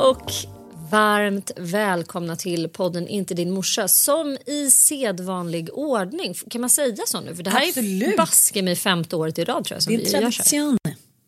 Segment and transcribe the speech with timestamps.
[0.00, 0.32] och
[0.90, 7.20] varmt välkomna till podden Inte din morsa som i sedvanlig ordning, kan man säga så
[7.20, 7.34] nu?
[7.36, 8.16] För det här är Absolut.
[8.16, 9.82] baske mig femte året i rad tror jag.
[9.82, 10.30] Som Det är vi gör så här.
[10.32, 10.78] tradition.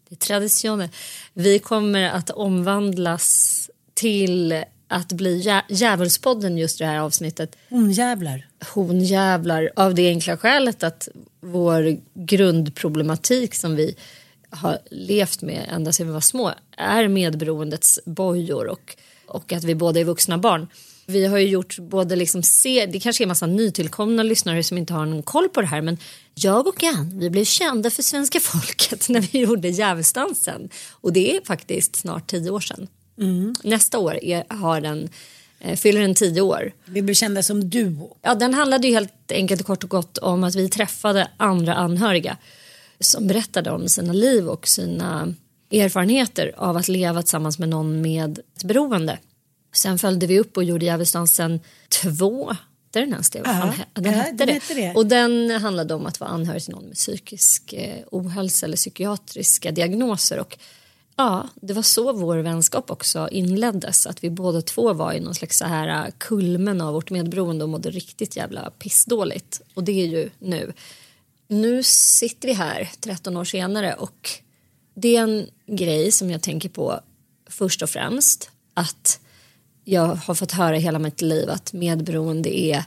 [0.08, 0.88] Det är traditioner.
[1.32, 7.56] Vi kommer att omvandlas till att bli jä- Djävulspodden just det här avsnittet.
[7.70, 8.46] Honjävlar.
[8.74, 11.08] Honjävlar av det enkla skälet att
[11.40, 13.96] vår grundproblematik som vi
[14.52, 18.96] har levt med ända sedan vi var små är medberoendets bojor och,
[19.26, 20.68] och att vi båda är vuxna barn.
[21.06, 24.78] Vi har ju gjort både liksom se, det kanske är en massa nytillkomna lyssnare som
[24.78, 25.98] inte har någon koll på det här men
[26.34, 31.36] jag och Ann, vi blev kända för svenska folket när vi gjorde Djävulsdansen och det
[31.36, 32.88] är faktiskt snart tio år sedan.
[33.62, 35.08] Nästa år är, har den,
[35.60, 36.72] eh, fyller den tio år.
[36.84, 38.16] Vi blev kända som duo.
[38.22, 42.36] Ja, den handlade ju helt enkelt kort och gott om att vi träffade andra anhöriga
[43.02, 45.34] som berättade om sina liv och sina
[45.70, 49.18] erfarenheter av att leva tillsammans med någon med ett beroende.
[49.72, 51.60] Sen följde vi upp och gjorde Djävulsdansen
[52.02, 52.56] 2.
[52.90, 53.42] Det är den ens det?
[53.44, 54.52] Ja, den ja, hette den det.
[54.52, 54.94] hette det.
[54.94, 59.70] Och den handlade om att vara anhörig till någon med psykisk eh, ohälsa eller psykiatriska
[59.70, 60.40] diagnoser.
[60.40, 60.58] Och
[61.16, 64.06] ja, det var så vår vänskap också inleddes.
[64.06, 67.64] Att vi båda två var i någon slags så här eh, kulmen av vårt medberoende
[67.64, 69.60] och mådde riktigt jävla pissdåligt.
[69.74, 70.72] Och det är ju nu.
[71.48, 74.30] Nu sitter vi här 13 år senare och
[74.94, 77.00] det är en grej som jag tänker på
[77.46, 78.50] först och främst.
[78.74, 79.20] Att
[79.84, 82.84] jag har fått höra hela mitt liv att medberoende är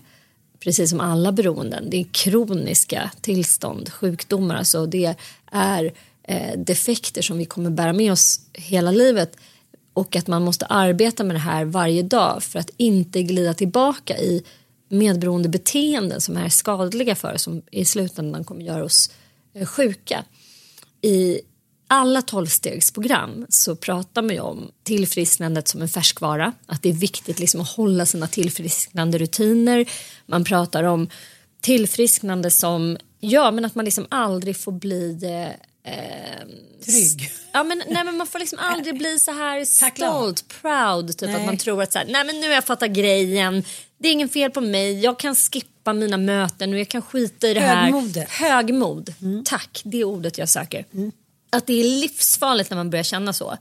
[0.60, 1.90] precis som alla beroenden.
[1.90, 4.56] Det är kroniska tillstånd, sjukdomar.
[4.56, 5.16] Alltså det
[5.52, 9.38] är eh, defekter som vi kommer bära med oss hela livet.
[9.94, 14.18] Och att man måste arbeta med det här varje dag för att inte glida tillbaka
[14.18, 14.44] i
[14.98, 19.12] medberoende beteenden som är skadliga för oss som i slutändan kommer göra oss
[19.54, 20.24] eh, sjuka.
[21.02, 21.42] I
[21.88, 26.54] alla tolvstegsprogram så pratar man ju om tillfrisknandet som en färskvara.
[26.66, 29.86] Att det är viktigt liksom att hålla sina tillfrisknande rutiner.
[30.26, 31.10] Man pratar om
[31.62, 36.48] tillfrisknande som, ja men att man liksom aldrig får bli eh, eh,
[36.86, 37.32] Trygg.
[37.52, 39.66] Ja, men, nej, men man får liksom aldrig bli så här
[39.96, 41.18] stolt, proud.
[41.18, 41.36] Typ Nej.
[41.36, 43.64] att man tror att så här, nej men nu har jag fattat grejen.
[43.98, 45.00] Det är ingen fel på mig.
[45.00, 47.84] Jag kan skippa mina möten och jag kan skita i det här.
[47.84, 48.30] Högmodet.
[48.30, 49.14] Högmod.
[49.46, 50.86] Tack, det är ordet jag söker.
[51.50, 53.58] Att det är livsfarligt när man börjar känna så.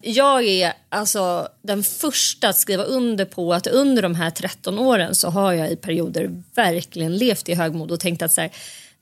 [0.00, 5.14] Jag är alltså den första att skriva under på att under de här 13 åren
[5.14, 8.50] så har jag i perioder verkligen levt i högmod och tänkt att så här,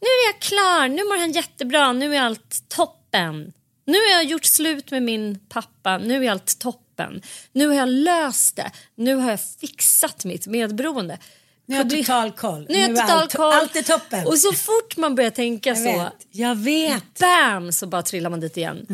[0.01, 3.53] nu är jag klar, nu mår han jättebra, nu är allt toppen.
[3.87, 7.23] Nu har jag gjort slut med min pappa, nu är allt toppen.
[7.53, 11.19] Nu har jag löst det, nu har jag fixat mitt medberoende.
[11.67, 12.67] Nu har jag total koll.
[12.69, 13.53] Nu jag Nu är total allt- koll.
[13.53, 14.27] allt är toppen.
[14.27, 16.13] Och så fort man börjar tänka Jag så, vet.
[16.31, 17.19] Jag vet.
[17.19, 18.87] bam så bara trillar man dit igen.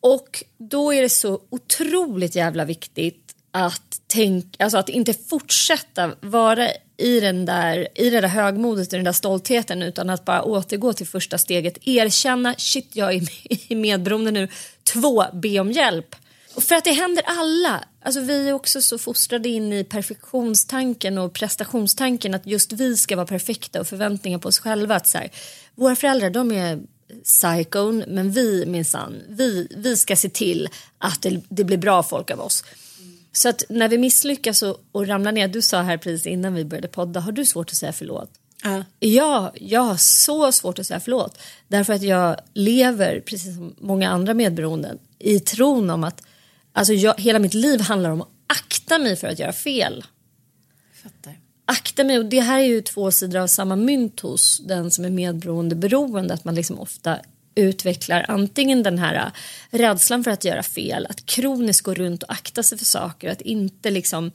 [0.00, 6.68] Och då är det så otroligt jävla viktigt att tänk, alltså att inte fortsätta vara
[6.96, 10.92] i den där, i det där högmodet och den där stoltheten utan att bara återgå
[10.92, 13.22] till första steget, erkänna shit jag är
[13.72, 14.48] i medberoende nu,
[14.82, 16.16] två, be om hjälp.
[16.54, 17.84] Och för att det händer alla.
[18.02, 23.16] Alltså vi är också så fostrade in i perfektionstanken och prestationstanken att just vi ska
[23.16, 24.94] vara perfekta och förväntningar på oss själva.
[24.94, 25.30] Att så här,
[25.74, 26.80] våra föräldrar de är
[27.24, 30.68] psykon men vi minsann, vi, vi ska se till
[30.98, 32.64] att det, det blir bra folk av oss.
[33.32, 36.64] Så att när vi misslyckas och, och ramlar ner, du sa här precis innan vi
[36.64, 38.30] började podda, har du svårt att säga förlåt?
[38.62, 38.84] Ja.
[38.98, 41.38] Ja, jag har så svårt att säga förlåt.
[41.68, 46.22] Därför att jag lever, precis som många andra medberoenden, i tron om att
[46.72, 50.04] alltså jag, hela mitt liv handlar om att akta mig för att göra fel.
[51.02, 51.38] Fattar.
[51.64, 55.04] Akta mig, och det här är ju två sidor av samma mynt hos den som
[55.04, 56.34] är medberoende beroende.
[56.34, 57.18] Att man liksom ofta
[57.60, 62.32] utvecklar antingen den här äh, rädslan för att göra fel, att kroniskt gå runt och
[62.32, 64.32] akta sig för saker, att inte liksom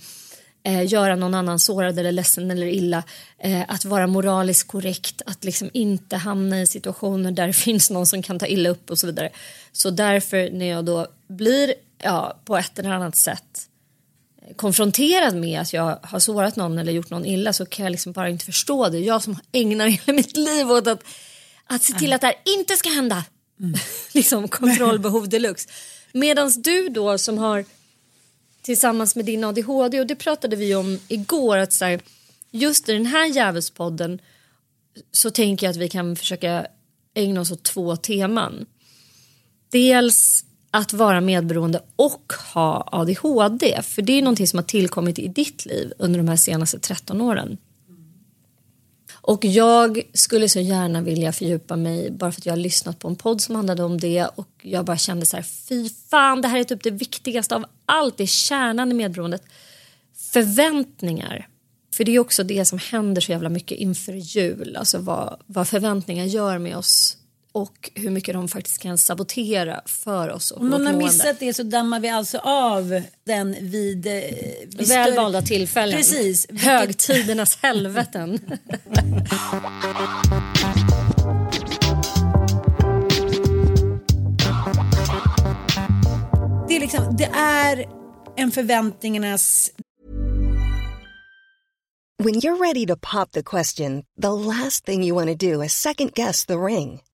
[0.63, 3.03] eh, göra någon annan sårad eller ledsen eller illa,
[3.39, 8.05] eh, att vara moraliskt korrekt, att liksom inte hamna i situationer där det finns någon
[8.05, 9.29] som kan ta illa upp och så vidare.
[9.71, 11.73] Så därför när jag då blir
[12.03, 13.69] ja, på ett eller annat sätt
[14.55, 18.11] konfronterad med att jag har sårat någon eller gjort någon illa så kan jag liksom
[18.11, 18.99] bara inte förstå det.
[18.99, 21.03] Jag som ägnar hela mitt liv åt att,
[21.67, 23.25] att se till att det här inte ska hända.
[24.13, 25.69] liksom kontrollbehov deluxe.
[26.11, 27.65] Medan du då som har
[28.61, 32.01] tillsammans med din ADHD och det pratade vi om igår att så här,
[32.51, 34.21] just i den här djävulspodden
[35.11, 36.67] så tänker jag att vi kan försöka
[37.13, 38.65] ägna oss åt två teman.
[39.69, 43.81] Dels att vara medberoende och ha ADHD.
[43.83, 47.21] För det är någonting som har tillkommit i ditt liv under de här senaste 13
[47.21, 47.57] åren.
[49.27, 53.07] Och jag skulle så gärna vilja fördjupa mig bara för att jag har lyssnat på
[53.07, 56.47] en podd som handlade om det och jag bara kände så här, fy fan, det
[56.47, 59.43] här är typ det viktigaste av allt, det är kärnan i medberoendet.
[60.15, 61.47] Förväntningar.
[61.93, 65.67] För det är också det som händer så jävla mycket inför jul, alltså vad, vad
[65.67, 67.17] förväntningar gör med oss
[67.55, 71.53] och hur mycket de faktiskt kan sabotera för oss och Om någon har missat det
[71.53, 74.07] så dammar vi alltså av den vid...
[74.07, 75.97] eh, vid Väl större- valda tillfällen.
[75.97, 76.47] Precis.
[76.61, 78.39] Högtidernas helveten.
[86.67, 87.85] Det är, liksom, det är
[88.35, 89.71] en förväntningarnas...
[92.23, 95.73] When you're ready to pop the question, the last thing you want to do is
[95.73, 97.01] second guess the ring.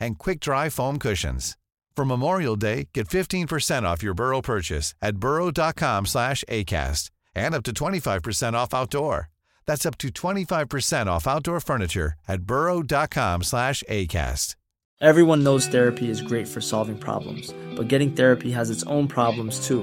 [0.00, 1.56] and quick-dry foam cushions.
[1.96, 7.62] For Memorial Day, get 15% off your Burrow purchase at burrow.com slash ACAST and up
[7.64, 9.28] to 25% off outdoor.
[9.66, 14.56] That's up to 25% off outdoor furniture at burrow.com slash ACAST.
[15.00, 19.66] Everyone knows therapy is great for solving problems, but getting therapy has its own problems
[19.66, 19.82] too,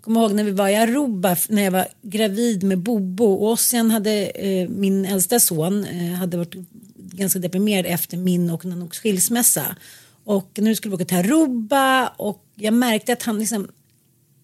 [0.00, 3.90] kommer ihåg när vi var i Aruba när jag var gravid med Bobo och Ossian
[3.90, 6.54] hade, eh, min äldsta son, eh, hade varit
[6.94, 9.76] ganska deprimerad efter min och Nanoks skilsmässa.
[10.24, 13.68] Och nu skulle vi åka till Aruba och jag märkte att han liksom,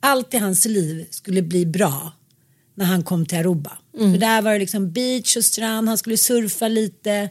[0.01, 2.13] allt i hans liv skulle bli bra
[2.75, 3.79] när han kom till Aruba.
[3.99, 7.29] För där var det liksom beach och strand, han skulle surfa lite.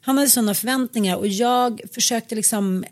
[0.00, 2.84] Han hade sådana förväntningar och jag försökte liksom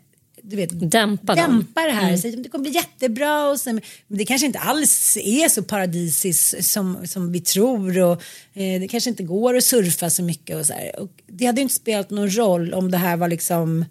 [0.49, 1.51] du vet, Dämpa dem.
[1.51, 2.17] dämpa det här.
[2.17, 3.49] Så det kommer bli jättebra.
[3.49, 7.99] Och sen, men det kanske inte alls är så paradisiskt som, som vi tror.
[7.99, 8.21] Och,
[8.53, 10.57] eh, det kanske inte går att surfa så mycket.
[10.57, 10.99] Och så här.
[10.99, 13.85] Och det hade inte spelat någon roll om det här var liksom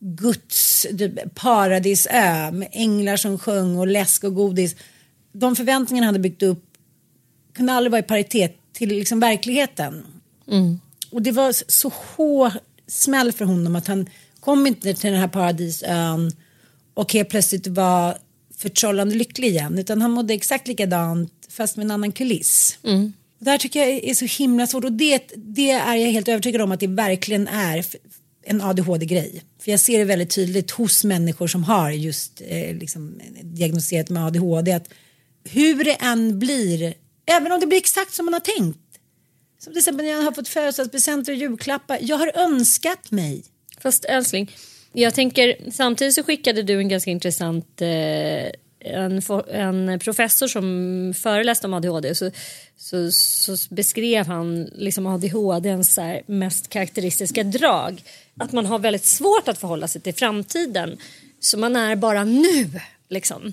[0.00, 0.86] Guds
[1.34, 4.76] paradisö med änglar som sjöng och läsk och godis.
[5.32, 6.64] De förväntningarna hade byggt upp
[7.54, 10.06] kunde aldrig vara i paritet till liksom verkligheten.
[11.10, 12.52] Och det var så hård
[12.86, 14.06] smäll för honom att han
[14.48, 16.32] kom inte till den här paradisön
[16.94, 18.18] och helt plötsligt var
[18.56, 22.78] förtrollande lycklig igen utan han mådde exakt likadant fast med en annan kuliss.
[23.38, 26.62] Det här tycker jag är så himla svårt och det, det är jag helt övertygad
[26.62, 27.86] om att det verkligen är
[28.44, 29.42] en ADHD-grej.
[29.62, 34.26] För jag ser det väldigt tydligt hos människor som har just eh, liksom, diagnostiserat med
[34.26, 34.88] ADHD att
[35.44, 36.94] hur det än blir,
[37.26, 38.78] även om det blir exakt som man har tänkt.
[39.58, 41.98] Som till exempel när jag har fått födelsedagspresenter och julklappar.
[42.00, 43.44] Jag har önskat mig.
[43.80, 44.50] Fast älskling,
[44.92, 51.66] jag tänker samtidigt så skickade du en ganska intressant eh, en, en professor som föreläste
[51.66, 52.30] om ADHD så,
[52.76, 58.02] så, så beskrev han liksom ADHDns mest karaktäristiska drag.
[58.40, 60.98] Att man har väldigt svårt att förhålla sig till framtiden.
[61.40, 62.70] Så man är bara nu.
[63.08, 63.52] Liksom.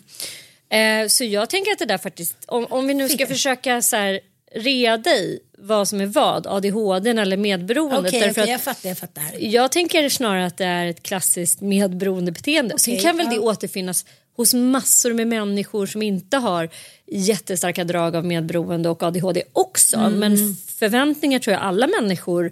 [0.70, 3.96] Eh, så jag tänker att det där faktiskt, om, om vi nu ska försöka så
[3.96, 4.20] här,
[4.55, 8.13] reda i vad som är vad, ADHD eller medberoendet.
[8.13, 9.24] Okej, okej, att- jag fattar, jag fattar.
[9.39, 12.79] jag tänker snarare att det är ett klassiskt medberoendebeteende.
[12.79, 13.31] Sen Okej, kan väl ja.
[13.31, 16.69] det återfinnas hos massor med människor som inte har
[17.07, 19.97] jättestarka drag av medberoende och ADHD också.
[19.97, 20.19] Mm.
[20.19, 22.51] Men förväntningar tror jag alla människor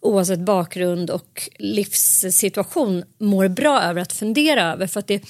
[0.00, 4.86] oavsett bakgrund och livssituation mår bra över att fundera över.
[4.86, 5.22] För att det,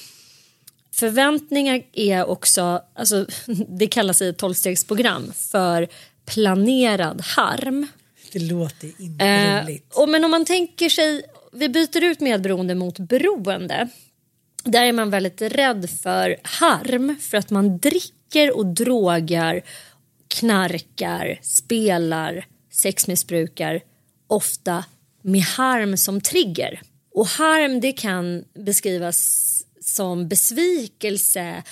[0.98, 3.26] förväntningar är också, alltså,
[3.68, 5.88] det kallas i ett tolvstegsprogram för
[6.26, 7.86] planerad harm.
[8.32, 9.94] Det låter inte Eh, roligt.
[9.94, 11.22] och men om man tänker sig,
[11.52, 13.88] vi byter ut medberoende mot beroende.
[14.64, 19.62] Där är man väldigt rädd för harm för att man dricker och drogar,
[20.28, 23.80] knarkar, spelar, sexmissbrukar
[24.26, 24.84] ofta
[25.22, 26.80] med harm som trigger.
[27.14, 31.62] Och harm det kan beskrivas som besvikelse,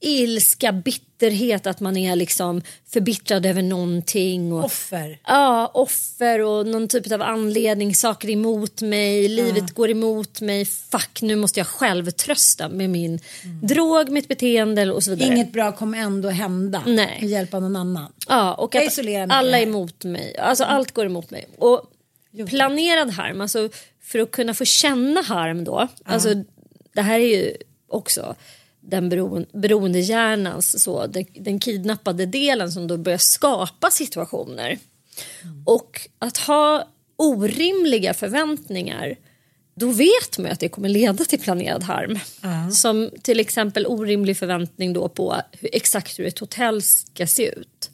[0.00, 4.52] ilska, bitterhet, att man är liksom förbittrad över någonting.
[4.52, 5.18] Och, Offer.
[5.26, 11.22] Ja, offer och någon typ av anledning, saker emot mig, livet går emot mig, fuck
[11.22, 13.20] nu måste jag själv trösta med min
[13.62, 15.34] drog, mitt beteende och så vidare.
[15.34, 17.18] Inget bra kommer ändå hända Nej.
[17.20, 18.12] med hjälp av någon annan.
[18.28, 20.38] Ja, och Jag att mig alla är emot mig.
[20.38, 21.48] Alltså allt går emot mig.
[21.58, 21.92] Och
[22.48, 23.68] planerad harm, alltså
[24.02, 25.88] för att kunna få känna harm då.
[26.04, 26.44] Alltså
[26.96, 27.56] det här är ju
[27.88, 28.34] också
[28.80, 34.78] den beroende, beroendehjärnans, så, den, den kidnappade delen som då börjar skapa situationer.
[35.64, 39.16] Och att ha orimliga förväntningar
[39.74, 42.18] då vet man att det kommer leda till planerad harm.
[42.72, 47.90] Som till exempel orimlig förväntning då på hur, exakt hur ett hotell ska se ut.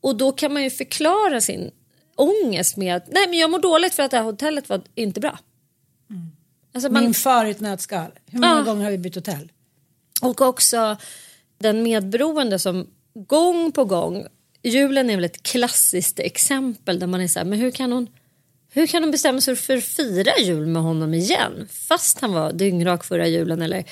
[0.00, 1.70] Och då kan man ju förklara sin
[2.16, 5.20] ångest med att nej men jag mår dåligt för att det här hotellet var inte
[5.20, 5.38] bra.
[6.76, 8.10] Alltså man, Min far i ett nötskal.
[8.30, 8.62] Hur många Ja.
[8.62, 9.52] gånger har vi bytt hotell?
[10.22, 10.96] och också
[11.58, 14.26] den medberoende som gång på gång,
[14.62, 18.06] julen är väl ett klassiskt exempel där man är så här, men hur kan hon
[18.72, 21.68] hur kan hon bestämma sig för att fira jul med honom igen?
[21.88, 23.84] Fast han var dyngrak förra julen eller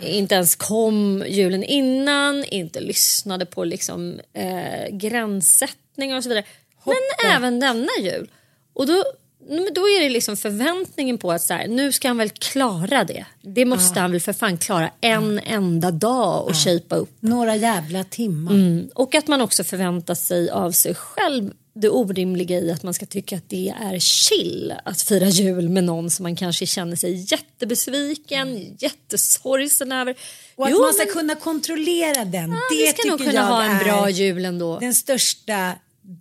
[0.00, 6.44] inte ens kom julen innan, inte lyssnade på liksom, eh, gränssättningar och så vidare.
[6.84, 8.30] Men även denna jul.
[8.72, 9.04] Och då,
[9.48, 13.04] men då är det liksom förväntningen på att så här, nu ska han väl klara
[13.04, 13.26] det.
[13.42, 17.10] Det måste han väl för fan klara en enda dag och shapea upp.
[17.20, 18.52] Några jävla timmar.
[18.52, 18.88] Mm.
[18.94, 23.06] Och att man också förväntar sig av sig själv det orimliga i att man ska
[23.06, 27.26] tycka att det är chill att fira jul med någon som man kanske känner sig
[27.32, 30.14] jättebesviken, jättesorgsen över.
[30.56, 32.50] Och att Jo, man ska men- kunna kontrollera den.
[32.50, 34.78] Ja, det vi ska nog kunna ha en bra jul ändå.
[34.78, 35.72] den största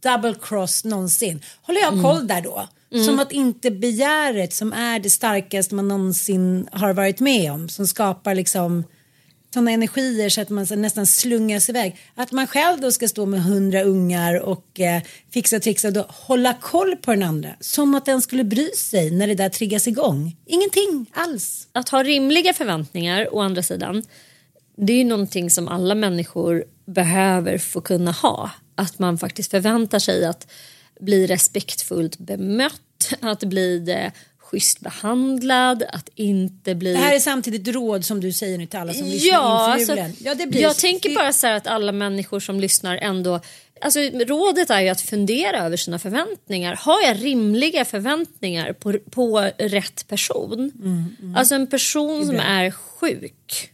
[0.04, 1.42] double cross någonsin.
[1.62, 2.04] Håller jag Mm.
[2.04, 2.68] koll där då?
[3.04, 7.70] Som att inte begäret som är det starkaste man någonsin har varit med om.
[7.70, 8.84] Som skapar liksom
[9.54, 11.96] sådana energier så att man nästan slungas iväg.
[12.16, 15.94] Att man själv då ska stå med hundra ungar och eh, fixa och trixa och
[15.94, 17.50] då hålla koll på den andra.
[17.60, 20.38] Som att den skulle bry sig när det där triggas igång.
[20.46, 21.68] Ingenting alls.
[21.72, 24.04] Att ha rimliga förväntningar å andra sidan
[24.78, 28.52] det är ju någonting som alla människor behöver få kunna ha.
[28.76, 30.48] Att man faktiskt förväntar sig att
[31.00, 32.82] bli respektfullt bemött,
[33.20, 36.94] att bli eh, schysst behandlad, att inte bli...
[36.94, 39.98] Det här är samtidigt råd som du säger nu till alla som lyssnar ja, inför
[39.98, 43.40] alltså, Ja, det blir jag tänker bara så här att alla människor som lyssnar ändå
[43.82, 46.76] Alltså, rådet är ju att fundera över sina förväntningar.
[46.76, 50.72] Har jag rimliga förväntningar på, på rätt person?
[50.84, 53.72] Mm, Alltså en person som är sjuk.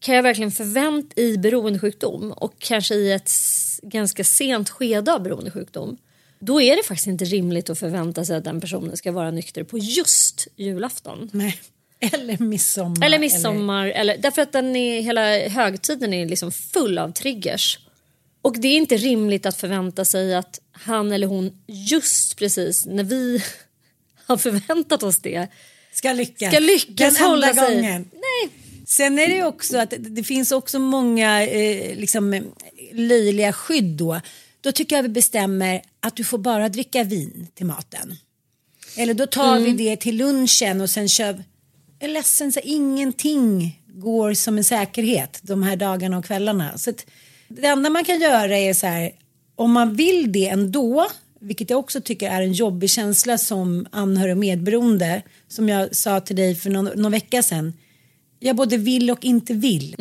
[0.00, 3.30] Kan jag verkligen förvänta i beroendesjukdom och kanske i ett
[3.82, 5.96] ganska sent skede av beroendesjukdom.
[6.44, 9.64] Då är det faktiskt inte rimligt att förvänta sig att den personen ska vara nykter
[9.64, 11.30] på just julafton.
[11.32, 11.60] Nej.
[12.12, 13.06] Eller midsommar.
[13.06, 13.86] Eller midsommar.
[13.86, 17.78] Eller, därför att den är, hela högtiden är liksom full av triggers.
[18.42, 23.04] Och det är inte rimligt att förvänta sig att han eller hon just precis när
[23.04, 23.42] vi
[24.26, 25.48] har förväntat oss det
[25.92, 26.50] Ska lyckas.
[26.52, 27.76] ska lyckas Den hålla enda sig.
[27.76, 28.10] gången.
[28.12, 28.52] Nej.
[28.86, 32.52] Sen är det också att det- finns också många eh, liksom,
[32.92, 34.20] löjliga skydd då.
[34.62, 38.16] Då tycker jag vi bestämmer att du får bara dricka vin till maten.
[38.96, 39.64] Eller då tar Mm.
[39.76, 41.42] vi det till lunchen och sen kör vi.
[41.98, 46.78] Jag är ledsen, så ingenting går som en säkerhet de här dagarna och kvällarna.
[46.78, 47.06] Så att
[47.48, 49.12] det enda man kan göra är så här,
[49.56, 51.06] om man vill det ändå,
[51.40, 56.20] vilket jag också tycker är en jobbig känsla som anhörig och medberoende, som jag sa
[56.20, 57.72] till dig för någon, någon vecka sedan.
[58.38, 59.94] Jag både vill och inte vill.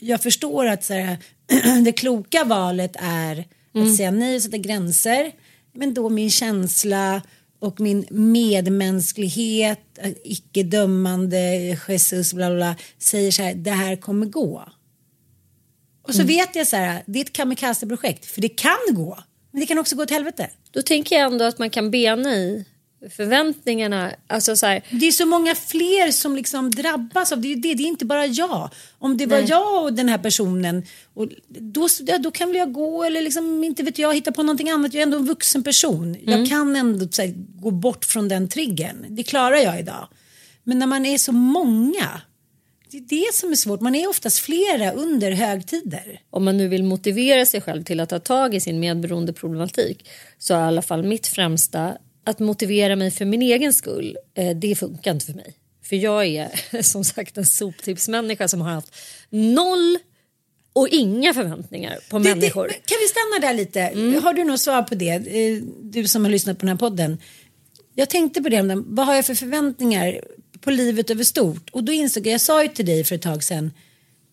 [0.00, 1.16] Jag förstår att så här,
[1.84, 3.44] det kloka valet är
[3.82, 5.32] att säga nej och sätta gränser.
[5.72, 7.22] Men då min känsla
[7.58, 13.96] och min medmänsklighet, eh, icke dömande, Jesus, bla bla, bla säger så här, det här
[13.96, 14.68] kommer gå.
[16.02, 19.18] Och så vet jag så här, det är ett kamikazeprojekt, för det kan gå,
[19.50, 20.50] men det kan också gå åt helvete.
[20.70, 22.64] Då tänker jag ändå att man kan bena i
[23.10, 24.12] förväntningarna.
[24.26, 27.54] Alltså så här, Det är så många fler som liksom drabbas av det.
[27.54, 27.74] det.
[27.74, 28.70] Det är inte bara jag.
[28.98, 30.82] Om det var jag och den här personen,
[31.14, 31.88] och då,
[32.20, 34.94] då kan väl jag gå eller liksom, inte vet jag, hitta på någonting annat.
[34.94, 36.16] Jag är ändå en vuxen person.
[36.22, 39.06] Jag kan ändå här, gå bort från den triggern.
[39.08, 40.08] Det klarar jag idag.
[40.64, 42.20] Men när man är så många,
[42.90, 43.80] det är det som är svårt.
[43.80, 46.20] Man är oftast flera under högtider.
[46.30, 50.08] om man nu vill motivera sig själv till att ta tag i sin medberoende problematik
[50.38, 54.16] så är i alla fall mitt främsta att motivera mig för min egen skull.
[54.34, 55.54] Eh, det funkar inte för mig.
[55.84, 58.94] För jag är som sagt en soptipsmänniska som har haft
[59.30, 59.98] noll
[60.72, 62.64] och inga förväntningar på Det- människor.
[62.64, 62.76] Mm.
[62.84, 64.20] Det, kan vi stanna där lite?
[64.24, 65.08] Har du något svar på det?
[65.10, 67.18] Eh, Du som har lyssnat på den här podden.
[67.94, 70.20] Jag tänkte på det, vad har jag för förväntningar
[70.60, 71.70] på livet över stort?
[71.72, 73.72] Och då insåg jag, jag sa ju till dig för ett tag sedan,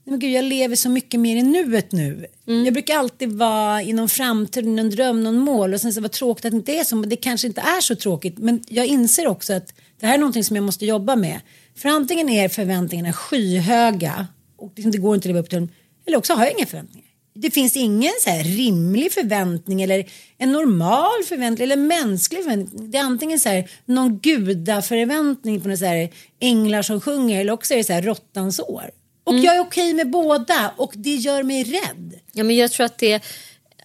[0.06, 2.26] men gud, jag lever så mycket mer i nuet nu.
[2.48, 2.66] Mm.
[2.66, 6.10] Jag brukar alltid vara i någon framtid, någon dröm, någon mål och sen så var
[6.10, 8.38] tråkigt att det inte är så, men det kanske inte är så tråkigt.
[8.38, 11.40] Men jag inser också att det här är någonting som jag måste jobba med.
[11.76, 15.70] För antingen är förväntningarna skyhöga och det går inte att leva upp till dem,
[16.06, 17.08] eller också har jag inga förväntningar.
[17.36, 20.06] Det finns ingen så rimlig förväntning eller
[20.38, 22.92] en normal förväntning eller mänsklig förväntning.
[22.92, 27.54] Det är antingen så här någon gudaförväntning på några så här änglar som sjunger eller
[27.54, 28.90] också är det så här råttans år.
[29.24, 32.14] Och jag är okej med båda och det gör mig rädd.
[32.32, 33.24] Ja, men jag tror att det,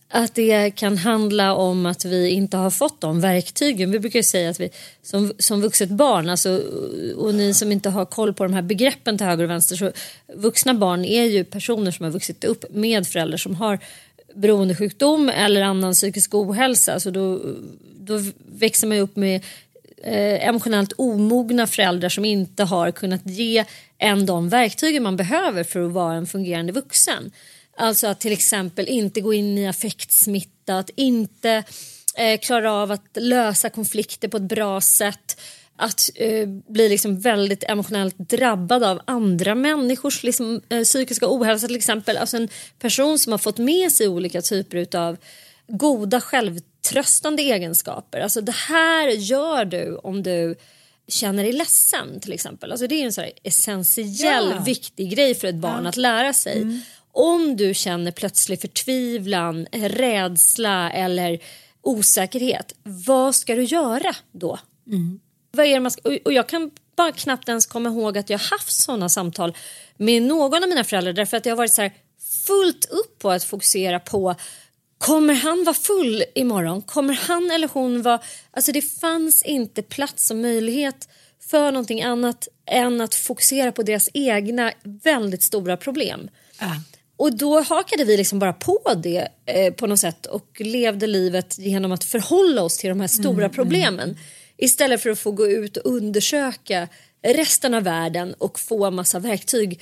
[0.08, 3.90] att det kan handla om att vi inte har fått de verktygen.
[3.90, 4.70] Vi brukar säga att vi
[5.02, 6.62] som, som vuxet barn, alltså,
[7.16, 9.92] och ni som inte har koll på de här begreppen till höger och vänster, så
[10.34, 13.78] vuxna barn är ju personer som har vuxit upp med föräldrar som har
[14.34, 17.00] beroendesjukdom eller annan psykisk ohälsa.
[17.00, 17.40] Så då,
[18.00, 18.20] då
[18.52, 19.44] växer man upp med
[20.02, 23.64] eh, emotionellt omogna föräldrar som inte har kunnat ge
[23.98, 27.30] än de verktyg man behöver för att vara en fungerande vuxen.
[27.76, 31.64] Alltså att till exempel inte gå in i affektsmitta, att inte
[32.16, 35.40] eh, klara av att lösa konflikter på ett bra sätt
[35.76, 41.76] att eh, bli liksom väldigt emotionellt drabbad av andra människors liksom, eh, psykiska ohälsa till
[41.76, 42.16] exempel.
[42.16, 45.16] Alltså en person som har fått med sig olika typer av
[45.68, 48.20] goda självtröstande egenskaper.
[48.20, 50.56] Alltså det här gör du om du
[51.08, 52.70] känner dig ledsen till exempel.
[52.72, 54.62] Alltså det är en här essentiell Ja.
[54.64, 56.80] viktig grej för ett barn att lära sig.
[57.12, 61.38] Om du känner plötslig förtvivlan, rädsla eller
[61.82, 64.58] osäkerhet, vad ska du göra då?
[65.50, 68.72] Vad är man ska, och- jag kan bara knappt ens komma ihåg att jag haft
[68.72, 69.56] sådana samtal
[69.96, 71.92] med någon av mina föräldrar därför att jag har varit så här
[72.46, 74.34] fullt upp på att fokusera på
[74.98, 76.82] Kommer han vara full imorgon?
[76.82, 78.20] Kommer han eller hon vara...
[78.50, 81.08] Alltså det fanns inte plats och möjlighet
[81.50, 86.30] för någonting annat än att fokusera på deras egna väldigt stora problem.
[87.16, 91.58] Och då hakade vi liksom bara på det eh, på något sätt och levde livet
[91.58, 94.18] genom att förhålla oss till de här stora Mm, problemen.
[94.56, 96.88] Istället för att få gå ut och undersöka
[97.22, 99.80] resten av världen och få massa verktyg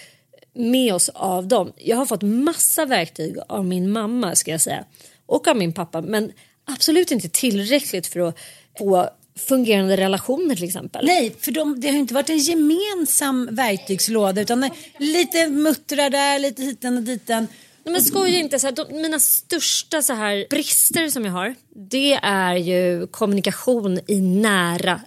[0.56, 1.72] med oss av dem.
[1.76, 4.84] Jag har fått massa verktyg av min mamma ska jag säga
[5.26, 6.32] och av min pappa men
[6.64, 8.38] absolut inte tillräckligt för att
[8.78, 11.06] få fungerande relationer till exempel.
[11.06, 16.38] Nej, för de, det har ju inte varit en gemensam verktygslåda utan lite muttrar där,
[16.38, 17.48] lite hiten och diten.
[17.84, 18.58] Nej, men skoja inte.
[18.58, 21.54] Så här, de, mina största så här, brister som jag har
[21.90, 25.00] det är ju kommunikation i nära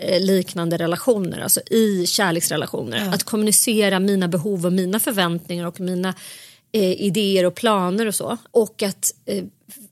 [0.00, 3.14] familjeliknande relationer, alltså i kärleksrelationer.
[3.14, 6.14] Att kommunicera mina behov och mina förväntningar och mina
[6.72, 8.36] eh, idéer och planer och så.
[8.50, 9.44] Och att eh,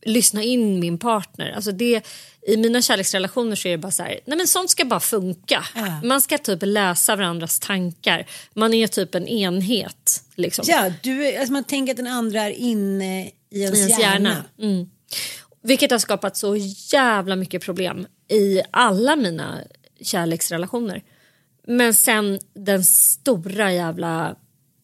[0.02, 1.52] lyssna in min partner.
[1.52, 2.06] Alltså det,
[2.46, 5.64] I mina kärleksrelationer så är det bara så här, nej men sånt ska bara funka.
[6.04, 8.26] Man ska typ läsa varandras tankar.
[8.54, 10.22] Man är typ en enhet.
[10.34, 14.00] Liksom Ja, du, alltså man tänker att den andra är inne i ens, i ens
[14.00, 14.44] hjärna.
[14.58, 14.90] Mm.
[15.62, 16.56] Vilket har skapat så
[16.92, 19.58] jävla mycket problem i alla mina
[20.00, 21.02] kärleksrelationer.
[21.66, 24.36] Men sen den stora jävla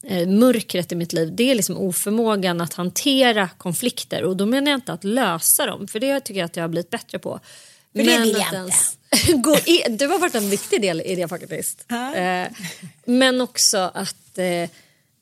[0.05, 4.70] eh, mörkret i mitt liv det är liksom oförmågan att hantera konflikter och då menar
[4.70, 7.40] jag inte att lösa dem för det tycker jag att jag har blivit bättre på.
[7.92, 8.98] För det vill jag ens
[9.35, 11.87] gå in, du har varit en viktig del i det faktiskt.
[12.16, 12.46] Eh,
[13.05, 14.70] men också att eh,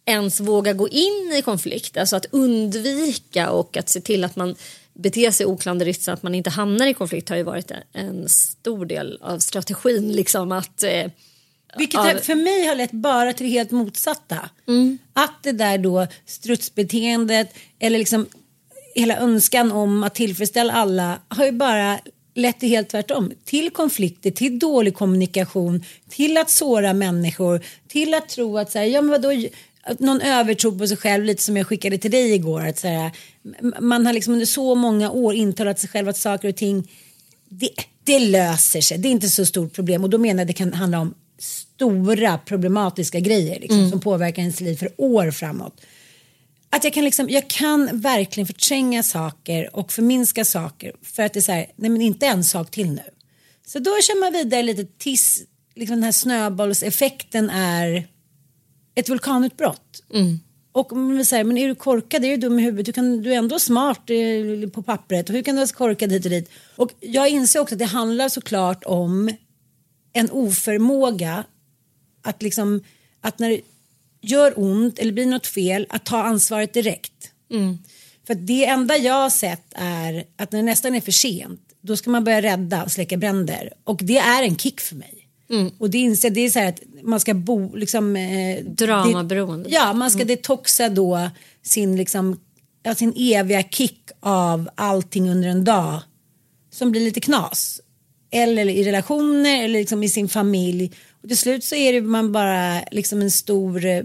[0.04, 4.54] ens våga gå in i konflikt, alltså att undvika och att se till att man
[4.94, 8.86] beter sig oklanderligt så att man inte hamnar i konflikt har ju varit en, stor
[8.86, 10.12] del av strategin.
[10.12, 11.06] Liksom att, eh,
[11.76, 14.50] Vilket har- för mig har lett bara till det helt motsatta.
[15.12, 18.26] Att det där då strutsbeteendet eller liksom
[18.94, 21.98] hela önskan om att tillfredsställa alla har ju bara
[22.34, 23.32] lett till helt tvärtom.
[23.44, 28.86] Till konflikter, till dålig kommunikation, till att såra människor, till att tro att så här,
[28.86, 29.32] ja men vadå,
[29.98, 32.66] någon övertro på sig själv, lite som jag skickade till dig igår.
[32.66, 33.10] Att så här,
[33.80, 36.88] man har liksom under så många år intalat sig själv att saker och ting
[37.48, 37.70] det,
[38.04, 40.72] det löser sig, det är inte så stort problem och då menar jag det kan
[40.72, 45.80] handla om stora problematiska grejer liksom, som påverkar ens liv för år framåt.
[46.70, 51.38] Att jag kan, liksom, jag kan verkligen förtränga saker och förminska saker för att det
[51.38, 53.02] är så här, nej men inte en sak till nu.
[53.66, 55.42] Så då kör man vidare lite tills
[55.74, 58.06] liksom den här snöbollseffekten är
[58.94, 60.02] ett vulkanutbrott.
[60.72, 63.32] Och man säga, men är du korkad, är du dum i huvudet, du, kan, du
[63.32, 66.30] är ändå smart eh, på pappret och hur kan du vara så korkad hit och
[66.30, 66.50] dit?
[66.76, 69.30] Och jag inser också att det handlar såklart om
[70.12, 71.44] en oförmåga
[72.22, 72.84] att liksom,
[73.20, 73.60] att när det
[74.20, 77.30] gör ont eller blir något fel, att ta ansvaret direkt.
[78.26, 81.60] För att det enda jag har sett är att när det nästan är för sent,
[81.80, 83.72] då ska man börja rädda och släcka bränder.
[83.84, 85.21] Och det är en kick för mig.
[85.78, 89.68] Och det, inser, det är så här att man ska bo, liksom, eh, Dramaberoende.
[89.68, 91.30] det- Ja, man ska detoxa då
[91.62, 92.40] sin, liksom,
[92.82, 96.00] ja, sin eviga kick av allting under en dag
[96.70, 97.80] som blir lite knas.
[98.30, 100.92] Eller i relationer eller liksom i sin familj.
[101.22, 104.02] Och till slut så är det man bara liksom en stor eh,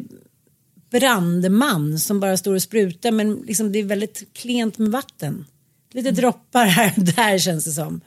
[0.91, 5.45] brandman som bara står och sprutar men liksom det är väldigt klent med vatten.
[5.93, 8.01] Lite droppar här och där känns det som.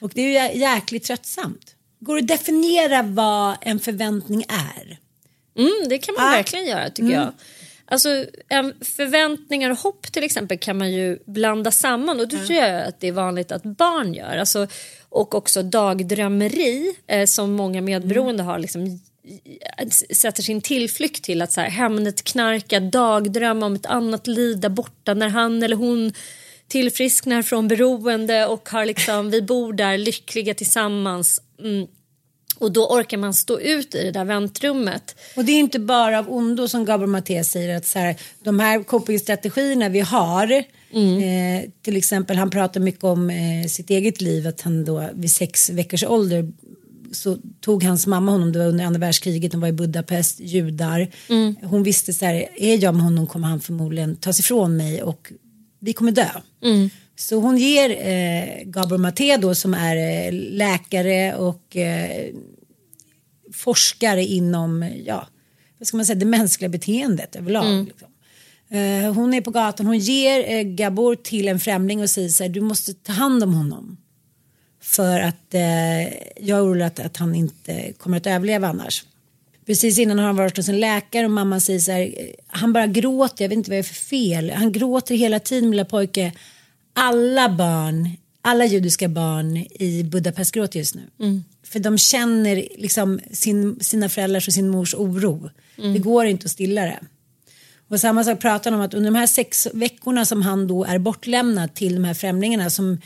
[0.00, 1.73] Och det är ju jä- jäkligt tröttsamt.
[2.04, 4.98] Går det att definiera vad en förväntning är?
[5.58, 6.30] Mm, det kan man Ah.
[6.30, 7.32] verkligen göra tycker jag.
[7.86, 8.08] Alltså,
[8.80, 13.00] förväntningar och hopp till exempel kan man ju blanda samman och det tror jag att
[13.00, 14.36] det är vanligt att barn gör.
[14.36, 14.66] Alltså,
[15.08, 19.00] och också dagdrömmeri eh, som många medberoende har liksom
[20.14, 24.68] sätter sin tillflykt till att så här, Hemnet knarka, dagdrömma om ett annat liv där
[24.68, 26.12] borta när han eller hon
[26.68, 31.40] tillfrisknar från beroende och har liksom, vi bor där lyckliga tillsammans.
[31.60, 31.86] Mm.
[32.64, 35.16] Och då orkar man stå ut i det där väntrummet.
[35.36, 38.60] Och det är inte bara av ondo som Gabriel Maté säger att så här, de
[38.60, 44.46] här copingstrategierna vi har eh, till exempel han pratar mycket om eh, sitt eget liv
[44.46, 46.52] att han då vid sex veckors ålder
[47.12, 51.08] så tog hans mamma honom, det var under andra världskriget, de var i Budapest, judar.
[51.62, 55.32] Hon visste så här, är jag med honom kommer han förmodligen tas ifrån mig och
[55.80, 56.28] vi kommer dö.
[57.16, 62.26] Så hon ger eh, Gabriel Maté då som är eh, läkare och eh,
[63.64, 65.28] forskare inom ja,
[65.78, 67.84] vad ska man säga, det mänskliga beteendet överlag.
[67.84, 68.08] Liksom.
[68.70, 72.42] Eh, hon är på gatan, hon ger eh, Gabor till en främling och säger så
[72.44, 73.96] här, du måste ta hand om honom.
[74.80, 76.02] För att eh,
[76.46, 79.04] jag är orolig att, att han inte kommer att överleva annars.
[79.66, 82.72] Precis innan har han varit hos en läkare och mamman säger så här, eh, han
[82.72, 84.50] bara gråter, jag vet inte vad det är för fel.
[84.50, 86.32] Han gråter hela tiden, lilla pojke.
[86.92, 88.10] Alla barn,
[88.42, 91.02] alla judiska barn i Budapest gråter just nu.
[91.74, 95.50] För de känner liksom sin, sina föräldrars och sin mors oro.
[95.76, 97.00] Det går inte att stilla det.
[97.88, 100.84] Och samma sak pratar han om att under de här sex veckorna som han då
[100.84, 103.00] är bortlämnad till de här främlingarna som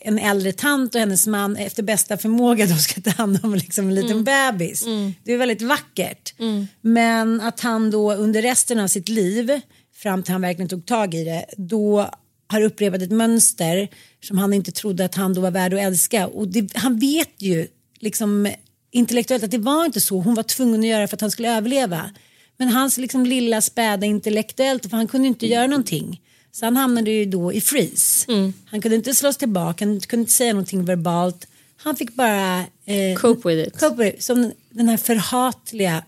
[0.00, 3.88] en äldre tant och hennes man efter bästa förmåga då ska ta hand om liksom
[3.88, 4.84] en liten bebis.
[5.24, 6.34] Det är väldigt vackert.
[6.80, 9.60] Men att han då under resten av sitt liv
[9.94, 12.10] fram till han verkligen tog tag i det då
[12.46, 13.88] har upprepat ett mönster
[14.24, 16.26] som han inte trodde att han då var värd att älska.
[16.26, 17.66] Och det, han vet ju
[18.00, 18.52] liksom
[18.90, 20.20] intellektuellt att det var inte så.
[20.20, 22.10] Hon var tvungen att göra för att han skulle överleva.
[22.56, 26.20] Men hans liksom lilla späda intellektuellt, för han kunde inte göra någonting.
[26.52, 28.32] Så han hamnade ju då i freeze.
[28.64, 31.46] Han kunde inte slås tillbaka, han kunde inte säga någonting verbalt.
[31.76, 33.80] Han fick bara eh, Cope with it.
[33.80, 34.22] cope with it.
[34.22, 36.02] Som den här förhatliga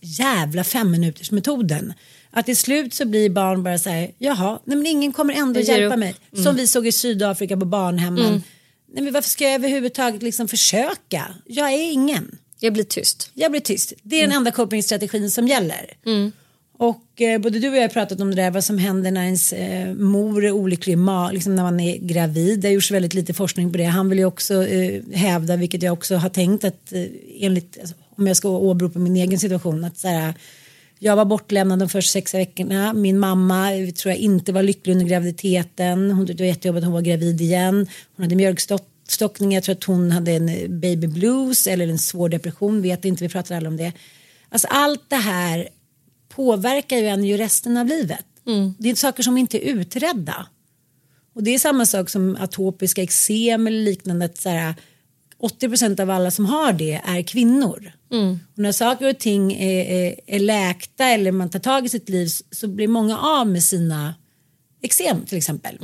[0.00, 1.92] jävla femminutersmetoden.
[2.30, 5.60] Att till slut så blir barn bara så här, jaha, nej men ingen kommer ändå
[5.60, 6.14] hjälpa mig.
[6.44, 8.42] Som vi såg i Sydafrika på barnhemmen.
[8.92, 11.34] Nej men varför ska jag överhuvudtaget liksom försöka?
[11.44, 12.38] Jag är ingen.
[12.60, 13.30] Jag blir tyst.
[13.34, 13.92] Jag blir tyst.
[14.02, 15.96] Det är den enda copingstrategin som gäller.
[16.78, 19.24] Och eh, både du och jag har pratat om det där vad som händer när
[19.24, 20.98] ens eh, mor är olycklig
[21.32, 22.60] liksom när man är gravid.
[22.60, 23.84] Det har gjorts väldigt lite forskning på det.
[23.84, 27.04] Han vill ju också eh, hävda, vilket jag också har tänkt att eh,
[27.40, 30.34] enligt, alltså, om jag ska åberopa min egen situation, att så här,
[30.98, 32.92] jag var bortlämnad de första sex veckorna.
[32.92, 36.10] Min mamma eh, tror jag inte var lycklig under graviditeten.
[36.10, 37.86] Hon det var jättejobbigt att hon var gravid igen.
[38.16, 39.52] Hon hade mjölkstockning.
[39.52, 42.82] Jag tror att hon hade en eh, baby blues eller en svår depression.
[42.82, 43.92] Vet inte, vi pratar alla om det.
[44.48, 45.68] Alltså allt det här
[46.28, 48.24] påverkar ju en ju resten av livet.
[48.78, 50.46] Det är saker som inte är utredda.
[51.34, 54.24] Och det är samma sak som atopiska eksem eller liknande.
[54.24, 54.74] Att så här,
[55.42, 57.92] 80% av alla som har det är kvinnor.
[58.52, 62.08] Och när saker och ting är, är, är läkta eller man tar tag i sitt
[62.08, 64.14] liv så blir många av med sina
[64.82, 65.78] eksem till exempel.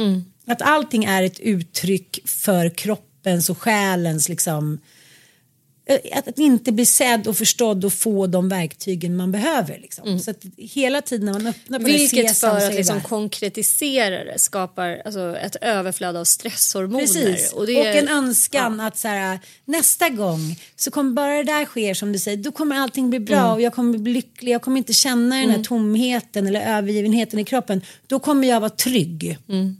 [0.46, 4.78] Att allting är ett uttryck för kroppens och själens liksom
[6.12, 9.78] att, att inte bli sedd och förstådd och få de verktygen man behöver.
[9.78, 10.18] Liksom.
[10.18, 13.00] Så att hela tiden när man öppnar på det Vilket så för att det liksom
[13.00, 17.00] konkretisera det skapar alltså, ett överflöd av stresshormoner.
[17.00, 21.44] Precis, och, det är- en önskan att så här, nästa gång så kommer bara det
[21.44, 23.50] där sker som du säger, då kommer allting bli bra Mm.
[23.50, 27.44] och jag kommer bli lycklig, jag kommer inte känna den här tomheten eller övergivenheten i
[27.44, 29.38] kroppen, då kommer jag vara trygg.
[29.48, 29.76] Mm.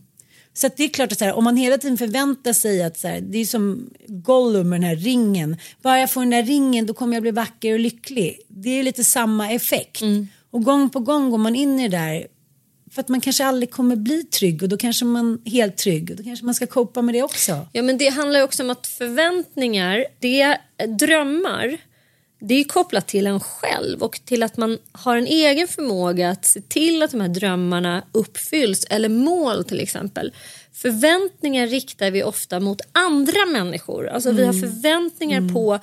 [0.54, 3.08] Så det är klart att så här, om man hela tiden förväntar sig att så
[3.08, 6.86] här, det är som Gollum med den här ringen, bara jag får den där ringen
[6.86, 8.40] då kommer jag bli vacker och lycklig.
[8.48, 10.02] Det är lite samma effekt.
[10.02, 10.28] Mm.
[10.50, 12.26] Och gång på gång går man in i det där
[12.94, 16.10] för att man kanske aldrig kommer bli trygg och då kanske man är helt trygg
[16.10, 17.66] och då kanske man ska copa med det också.
[17.72, 20.58] Ja men det handlar ju också om att förväntningar, det
[20.98, 21.76] drömmar,
[22.40, 26.44] det är kopplat till en själv och till att man har en egen förmåga att
[26.44, 30.32] se till att de här drömmarna uppfylls eller mål till exempel.
[30.72, 34.08] Förväntningar riktar vi ofta mot andra människor.
[34.08, 35.80] Alltså vi har förväntningar på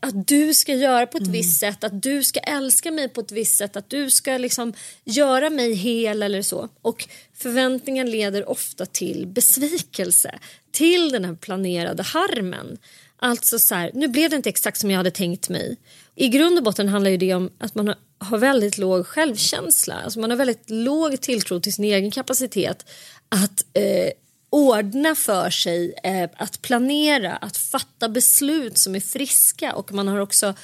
[0.00, 3.32] att du ska göra på ett visst sätt, att du ska älska mig på ett
[3.32, 4.72] visst sätt, att du ska liksom
[5.04, 6.68] göra mig hel eller så.
[6.82, 10.38] Och förväntningar leder ofta till besvikelse,
[10.70, 12.78] till den här planerade harmen.
[13.18, 15.76] Alltså så här, nu blev det inte exakt som jag hade tänkt mig.
[16.14, 19.94] I grund och botten handlar ju det om att man har, väldigt låg självkänsla.
[19.94, 22.86] Alltså man har väldigt låg tilltro till sin egen kapacitet
[23.28, 24.10] att eh,
[24.50, 30.18] ordna för sig, eh, att planera, att fatta beslut som är friska och man har
[30.18, 30.54] också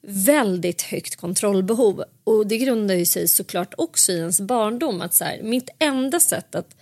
[0.00, 2.04] väldigt högt kontrollbehov.
[2.24, 6.20] Och det grundar ju sig såklart också i ens barndom att så här, mitt enda
[6.20, 6.76] sätt att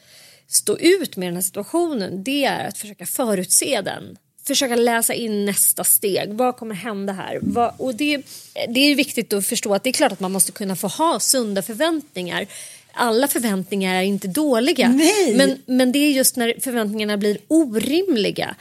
[0.47, 4.17] stå ut med den här situationen det är att försöka förutse den.
[4.47, 6.33] Försöka läsa in nästa steg.
[6.33, 7.39] Vad kommer hända här?
[7.43, 8.23] Vad, och det,
[8.69, 11.21] det är viktigt att förstå att det är klart att man måste kunna få ha
[11.21, 12.47] sunda förväntningar.
[12.93, 14.89] Alla förväntningar är inte dåliga.
[14.89, 15.35] Nej.
[15.37, 18.55] Men, men det är just när förväntningarna blir orimliga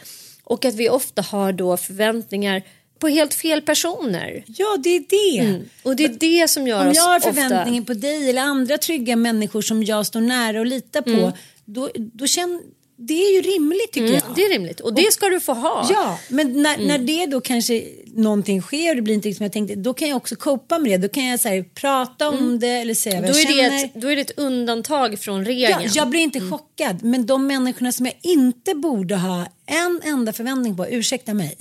[0.43, 2.62] och att vi ofta har då förväntningar
[3.00, 4.43] på helt fel personer.
[4.48, 5.62] Ja, det är det.
[5.84, 7.34] Och det är det som gör Om jag har ofta...
[7.34, 11.32] förväntningar på dig eller andra trygga människor som jag står nära och litar på,
[11.65, 12.62] då, då känner
[12.97, 14.36] det är ju rimligt tycker Mm, jag.
[14.36, 15.88] det är rimligt och det ska du få ha.
[15.91, 16.88] Ja, men när, Mm.
[16.88, 20.08] när det då kanske någonting sker och det blir inte som jag tänkte, då kan
[20.08, 21.08] jag också copa med det.
[21.08, 23.34] Då kan jag så här, prata om det eller säga vad Mm.
[23.34, 23.86] Då jag är, det känner.
[23.86, 25.81] ett, då är det ett undantag från regeln.
[25.84, 30.34] Ja, jag blir inte chockad, men de människorna som jag inte borde ha en enda
[30.34, 31.58] förväntning på, ursäkta mig,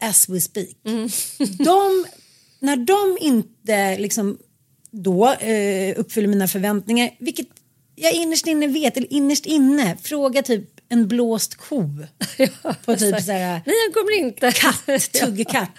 [0.00, 0.68] as we speak.
[1.64, 2.04] De,
[2.60, 4.38] när de inte liksom
[4.90, 7.46] då eh, uppfyller mina förväntningar, vilket
[8.02, 11.82] jag innerst inne vet, eller innerst inne, fråga typ en blåst ko
[12.84, 14.52] på typ så här Nej, jag kommer inte.
[14.52, 15.70] katt, tuggkatt.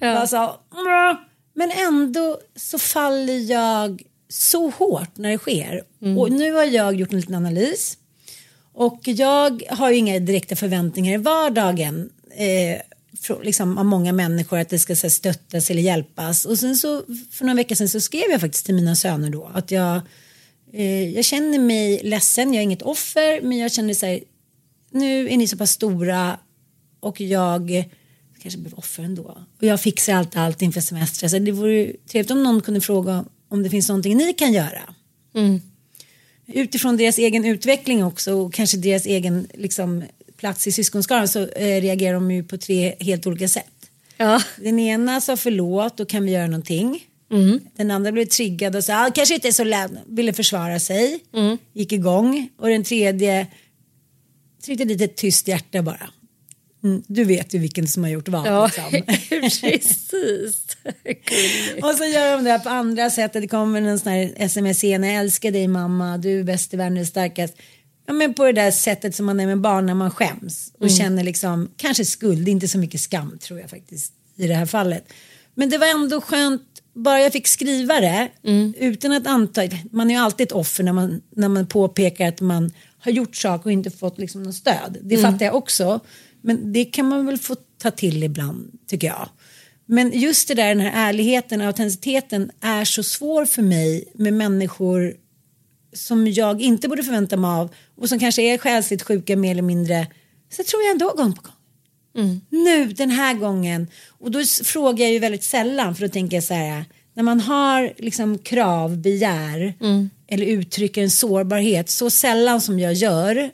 [0.00, 1.16] Alltså, "Mrr."
[1.54, 5.82] men ändå så faller jag så hårt när det sker.
[6.18, 7.98] Och nu har jag gjort en liten analys.
[8.72, 12.10] Och jag har ju inga direkta förväntningar i vardagen.
[12.36, 12.80] Eh,
[13.22, 16.44] frå- liksom, av många människor att det ska så här, stöttas eller hjälpas.
[16.44, 19.50] Och sen så för några veckor sedan så skrev jag faktiskt till mina söner då
[19.54, 20.00] att jag,
[20.76, 24.20] eh, jag känner mig ledsen, jag är inget offer men jag känner så här,
[24.90, 26.38] nu är ni så pass stora
[27.00, 27.84] och jag
[28.42, 29.38] kanske blev offer ändå.
[29.58, 31.30] Och jag fixar allt, allt inför semestern.
[31.30, 34.94] Så det vore trevligt om någon kunde fråga om det finns någonting ni kan göra.
[36.46, 40.04] Utifrån deras egen utveckling också och kanske deras egen liksom,
[40.36, 43.90] plats i syskonskaran så eh, reagerar de ju på tre helt olika sätt.
[44.16, 44.42] Ja.
[44.56, 47.05] Den ena sa förlåt, då kan vi göra någonting.
[47.76, 51.20] Den andra blev triggad och sa ah, kanske inte är så lätt, ville försvara sig,
[51.72, 52.48] gick igång.
[52.58, 53.46] Och den tredje
[54.64, 56.10] tryckte dit ett tyst hjärta bara.
[56.84, 58.46] Mm, du vet ju vilken som har gjort vad.
[58.46, 59.02] Ja, Liksom.
[59.40, 60.08] precis.
[61.82, 63.42] Och så gör de det här på andra sättet.
[63.42, 65.02] Det kommer en sån här sms igen.
[65.02, 66.18] Jag älskar dig mamma.
[66.18, 67.54] Du är bäst i världen, du är starkast.
[68.06, 70.72] Ja, men på det där sättet som man är med barn när man skäms.
[70.78, 74.66] Och känner liksom, kanske skuld, inte så mycket skam tror jag faktiskt i det här
[74.66, 75.12] fallet.
[75.54, 78.28] Men det var ändå skönt, bara jag fick skriva det
[78.78, 82.40] utan att anta, man är ju alltid ett offer när man, när man påpekar att
[82.40, 84.98] man har gjort saker och inte fått liksom något stöd.
[85.02, 86.00] Det fattar jag också.
[86.40, 89.28] Men det kan man väl få ta till ibland tycker jag.
[89.86, 94.32] Men just det där, den här ärligheten och autenticiteten är så svår för mig med
[94.32, 95.14] människor
[95.92, 99.62] som jag inte borde förvänta mig av och som kanske är själsligt sjuka mer eller
[99.62, 100.06] mindre.
[100.52, 101.55] Så tror jag ändå gång på gång.
[102.48, 103.86] Nu den här gången.
[104.08, 106.84] Och då frågar jag ju väldigt sällan för då tänker jag så här.
[107.14, 109.74] När man har liksom krav, begär
[110.28, 113.50] eller uttrycker en sårbarhet så sällan som jag gör.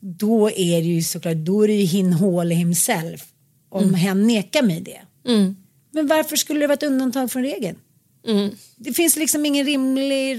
[0.00, 3.26] Då är det ju såklart, då är det ju hin hål himself.
[3.68, 5.00] Om hen nekar mig det.
[5.92, 7.76] Men varför skulle det vara ett undantag från regeln?
[8.76, 10.38] Det finns liksom ingen rimlig.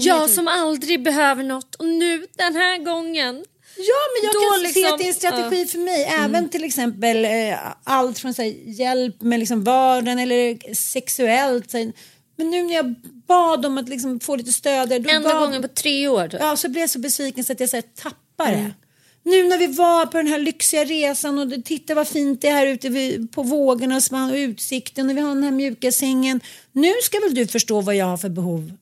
[0.00, 3.44] Jag som aldrig behöver något och nu den här gången.
[3.76, 6.04] Ja, men jag Då kan se liksom- att det är en strategi för mig.
[6.04, 11.70] Även till exempel eh, allt från så här, hjälp med liksom vardagen eller sexuellt.
[11.70, 11.92] Så här.
[12.36, 12.94] Men nu när jag
[13.26, 14.88] bad om att liksom få lite stöd.
[14.88, 16.28] Då Enda gav, gången på tre år.
[16.28, 16.40] typ.
[16.40, 18.74] Ja, så blev jag så besviken så att jag så här, tappade det.
[19.22, 22.52] Nu när vi var på den här lyxiga resan och titta vad fint det är
[22.52, 22.88] här ute
[23.32, 26.40] på vågorna och utsikten och vi har den här mjuka sängen.
[26.72, 28.72] Nu ska väl du förstå vad jag har för behov.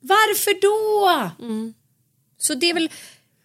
[0.00, 1.30] Varför då?
[2.38, 2.90] Så det är väl...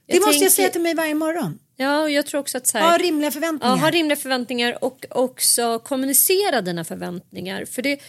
[0.07, 1.59] det måste jag tänker- säga till mig varje morgon.
[1.77, 3.75] Ja, och jag tror också att så här, Ha rimliga förväntningar.
[3.75, 7.65] Ja, ha rimliga förväntningar och också kommunicera dina förväntningar.
[7.65, 7.99] För det,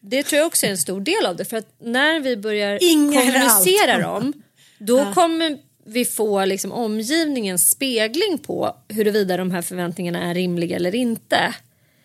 [0.00, 1.44] det tror jag också är en stor del av det.
[1.44, 4.32] För att när vi börjar Inga kommunicera dem
[4.78, 10.94] då kommer vi få liksom omgivningens spegling på huruvida de här förväntningarna är rimliga eller
[10.94, 11.54] inte.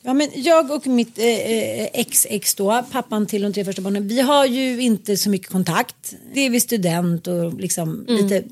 [0.02, 4.08] Ja, men jag och mitt eh, eh, ex-ex då, pappan till de tre första barnen,
[4.08, 6.14] vi har ju inte så mycket kontakt.
[6.34, 8.44] Det är vid student och liksom lite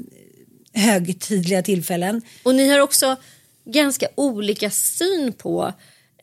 [0.74, 2.22] högtidliga tillfällen.
[2.44, 3.16] Och ni har också
[3.66, 5.74] ganska olika syn på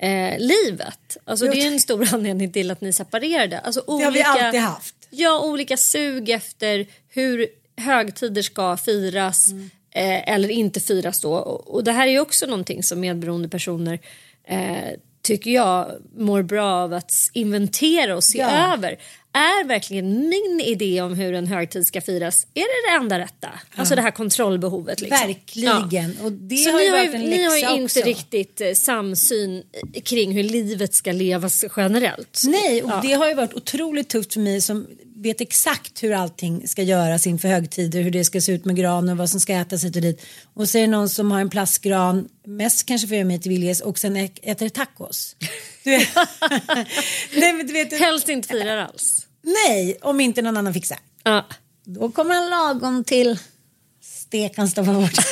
[0.00, 1.16] eh, livet.
[1.24, 3.58] Alltså, det är en stor anledning till att ni separerade.
[3.58, 4.94] Alltså, Det olika, har vi alltid haft.
[5.10, 9.48] Ja, olika sug efter hur högtider ska firas
[9.90, 11.34] eh, eller inte firas då.
[11.34, 13.98] Och, och det här är ju också någonting som medberoende personer
[14.44, 14.90] eh,
[15.24, 18.72] tycker jag mår bra av att inventera och se Ja.
[18.74, 18.98] över.
[19.32, 23.48] Är verkligen min idé om hur en högtid ska firas, är det det enda rätta?
[23.74, 25.00] Alltså det här kontrollbehovet.
[25.00, 25.28] Liksom.
[25.28, 26.16] Verkligen.
[26.22, 28.00] Och det Så har ni ju varit en ni har ju inte också.
[28.00, 29.62] riktigt eh, samsyn
[30.04, 32.42] kring hur livet ska levas generellt.
[32.46, 33.00] Nej, och Ja.
[33.02, 37.26] det har ju varit otroligt tufft för mig som vet exakt hur allting ska göras
[37.26, 39.96] inför högtider, hur det ska se ut med gran och vad som ska ätas hit
[39.96, 40.26] och dit.
[40.54, 43.40] Och så är det någon som har en plastgran, mest kanske för att göra mig
[43.40, 45.36] till viljes, och sen äter tacos.
[45.84, 46.08] Du vet.
[47.36, 49.26] Nej, men du vet, Helst inte firar alls.
[49.42, 50.98] nej, om inte någon annan fixar.
[51.22, 51.46] Ja.
[51.84, 53.38] Då kommer han lagom till
[54.02, 55.26] stekan står bort.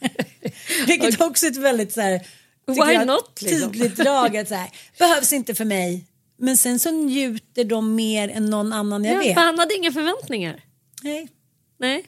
[0.86, 2.26] Vilket också är ett väldigt så här,
[2.66, 3.72] Why not, liksom?
[3.72, 4.36] tydligt drag.
[4.36, 6.04] Att så här, behövs inte för mig.
[6.38, 9.34] Men sen så njuter de mer än någon annan jag Ja, vet.
[9.34, 10.64] för han hade inga förväntningar.
[11.02, 11.28] Nej.
[11.78, 12.04] Nej.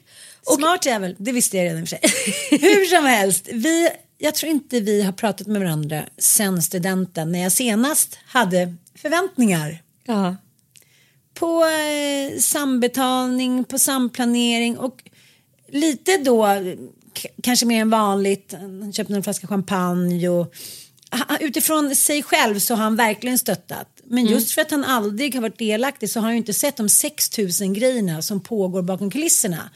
[0.57, 2.11] Smart jävel, det visste jag redan i och för sig.
[2.61, 7.39] Hur som helst, vi, jag tror inte vi har pratat med varandra sen studenten när
[7.43, 10.35] jag senast hade förväntningar Ja.
[11.33, 15.03] på eh, sambetalning, på samplanering och
[15.67, 16.47] lite då
[17.43, 18.53] kanske mer än vanligt.
[18.59, 20.53] Han köpte en flaska champagne och
[21.39, 23.98] utifrån sig själv så har han verkligen stöttat.
[24.09, 26.77] Men just för att han aldrig har varit delaktig så har han ju inte sett
[26.77, 29.69] de 6000 grejerna som pågår bakom kulisserna.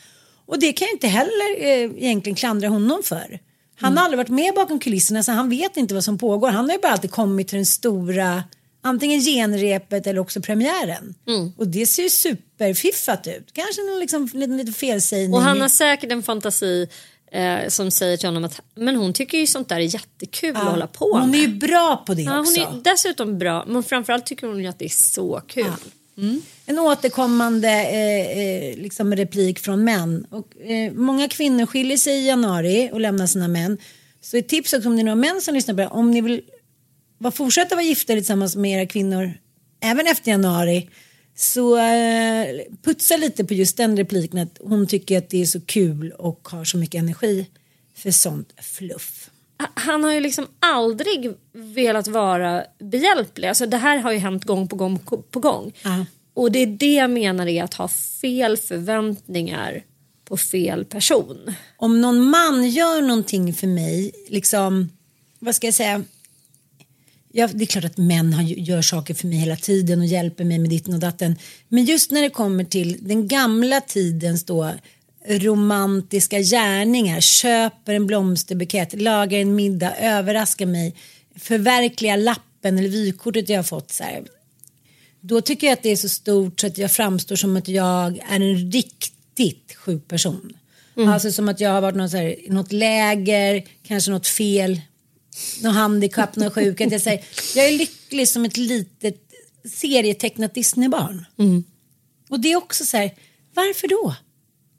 [0.45, 3.39] Och det kan jag inte heller eh, egentligen klandra honom för.
[3.75, 6.49] Han har aldrig varit med bakom kulisserna så han vet inte vad som pågår.
[6.49, 8.43] Han har ju bara alltid kommit till den stora
[8.83, 11.15] antingen genrepet eller också premiären.
[11.57, 13.53] Och det ser ju superfiffat ut.
[13.53, 15.33] Kanske någon liksom, lite, lite felsägning.
[15.33, 16.87] Och han har säkert en fantasi
[17.33, 20.63] Eh, som säger till honom att men hon tycker ju sånt där är jättekul att
[20.63, 21.39] hålla på Hon med.
[21.39, 22.61] är ju bra på det ja, också.
[22.61, 25.65] hon är dessutom bra men framförallt tycker hon ju att det är så kul.
[26.65, 30.27] En återkommande eh, eh, liksom replik från män.
[30.29, 33.77] Och, eh, många kvinnor skiljer sig i januari och lämnar sina män.
[34.21, 35.87] Så ett tips också om det är några män som lyssnar på det.
[35.87, 36.41] Om ni vill
[37.17, 39.33] var, fortsätta vara gifta tillsammans med era kvinnor
[39.81, 40.89] även efter januari.
[41.35, 45.61] Så eh, putsa lite på just den repliken att hon tycker att det är så
[45.61, 47.49] kul och har så mycket energi
[47.95, 49.29] för sånt fluff.
[49.73, 53.47] Han har ju liksom aldrig velat vara behjälplig.
[53.47, 54.99] Alltså det här har ju hänt gång på gång
[55.31, 55.73] på gång.
[55.83, 56.05] Ja.
[56.33, 57.87] Och det är det jag menar är att ha
[58.21, 59.83] fel förväntningar
[60.25, 61.55] på fel person.
[61.77, 64.89] om någon man gör någonting för mig, liksom,
[65.39, 66.03] vad ska jag säga?
[67.35, 70.43] Ja, det är klart att män har, gör saker för mig hela tiden och hjälper
[70.43, 71.35] mig med ditten och datten.
[71.67, 74.71] Men just när det kommer till den gamla tidens då
[75.27, 80.95] romantiska gärningar, köper en blomsterbukett, lagar en middag, överraskar mig,
[81.35, 83.91] förverkligar lappen eller vykortet jag har fått.
[83.91, 84.23] Så här.
[85.21, 88.19] Då tycker jag att det är så stort så att jag framstår som att jag
[88.29, 90.53] är en riktigt sjuk person.
[91.07, 94.81] Alltså som att jag har varit någon så här, i något läger, kanske något fel,
[95.61, 96.81] något handikapp, något sjuk.
[96.81, 97.25] Att jag, säger,
[97.55, 99.31] jag är lycklig som ett litet
[99.65, 101.25] serietecknat Disneybarn.
[102.29, 103.11] Och det är också så här,
[103.53, 104.15] varför då?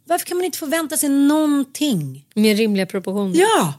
[0.04, 2.26] Varför kan man inte förvänta sig någonting?
[2.34, 3.40] Med rimliga proportioner.
[3.40, 3.74] Ja!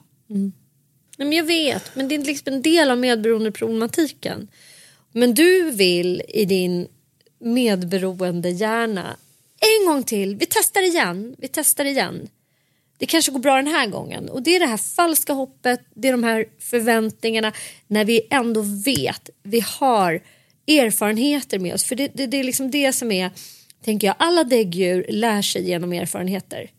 [1.18, 4.48] Nej, men jag vet, men det är liksom en del av medberoendeproblematiken.
[5.12, 6.88] Men du vill i din
[7.40, 9.18] medberoende hjärna
[9.60, 12.28] en gång till, vi testar igen, vi testar igen.
[12.98, 14.30] Det kanske går bra den här gången.
[14.30, 17.54] Och det är det här falska hoppet, det är de här förväntningarna
[17.88, 20.22] när vi ändå vet, vi har
[20.68, 21.84] erfarenheter med oss.
[21.84, 23.32] För det, det, det är liksom det som är,
[23.84, 26.72] tänker jag, alla däggdjur lär sig genom erfarenheter.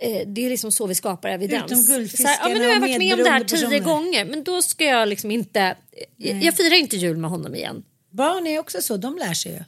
[0.00, 1.72] Eh, det är liksom så vi skapar evidens.
[1.72, 3.78] Utom guldfiskarna ja, men nu har jag varit med om det här tio personer.
[3.78, 5.76] gånger men då ska jag liksom inte,
[6.16, 7.82] jag, jag firar inte jul med honom igen.
[8.10, 9.64] Barn är också så, de lär sig ju.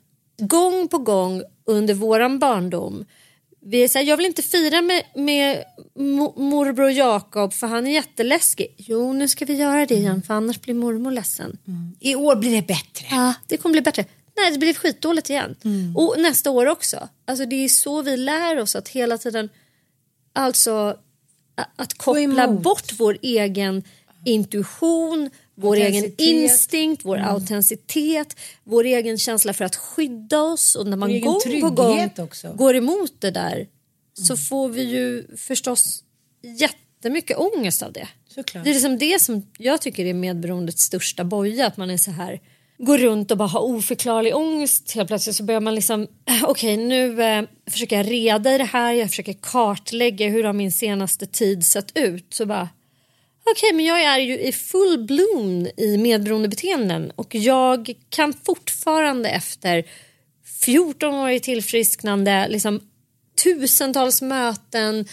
[0.47, 3.05] Gång på gång under våran barndom
[3.63, 7.87] vi är så här, jag vill inte fira med, med mo- morbror Jakob för han
[7.87, 8.75] är jätteläskig.
[8.77, 11.59] Jo, nu ska vi göra det igen för annars blir mormor ledsen.
[12.01, 13.07] I år blir det bättre.
[13.11, 14.05] Ja, det kommer bli bättre.
[14.37, 15.57] Nej, det blir skitdåligt igen.
[15.65, 15.97] Mm.
[15.97, 17.09] Och nästa år också.
[17.25, 19.49] Alltså det är så vi lär oss att hela tiden
[20.33, 20.97] alltså
[21.77, 23.83] att koppla bort vår egen
[24.25, 25.31] intuition,
[25.61, 26.05] vår egen.
[26.05, 26.15] Mm.
[26.19, 31.71] instinkt, vår autenticitet, vår egen känsla för att skydda oss och när man gång på
[31.71, 32.53] gång också.
[32.53, 33.67] går emot det där
[34.15, 36.05] så får vi ju förstås
[36.43, 38.09] jättemycket ångest av det.
[38.29, 38.65] Såklart.
[38.65, 41.67] Det är liksom det som jag tycker är medberoendets största boja.
[41.67, 42.41] Att man är så här
[42.79, 44.93] går runt och bara har oförklarlig ångest.
[44.93, 46.07] Helt plötsligt så börjar man liksom
[46.45, 48.93] okej nu eh, försöker jag reda i det här.
[48.93, 52.27] Jag försöker kartlägga hur har min senaste tid sett ut.
[52.35, 52.69] Så bara
[53.51, 59.85] okej men jag är ju i full bloom i medberoendebeteenden och jag kan fortfarande efter
[60.65, 62.81] 14 år i tillfrisknande liksom
[63.43, 65.05] tusentals möten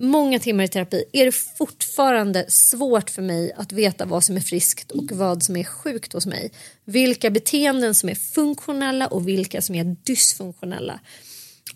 [0.00, 4.40] många timmar i terapi är det fortfarande svårt för mig att veta vad som är
[4.40, 6.50] friskt och vad som är sjukt hos mig.
[6.84, 11.00] Vilka beteenden som är funktionella och vilka som är dysfunktionella.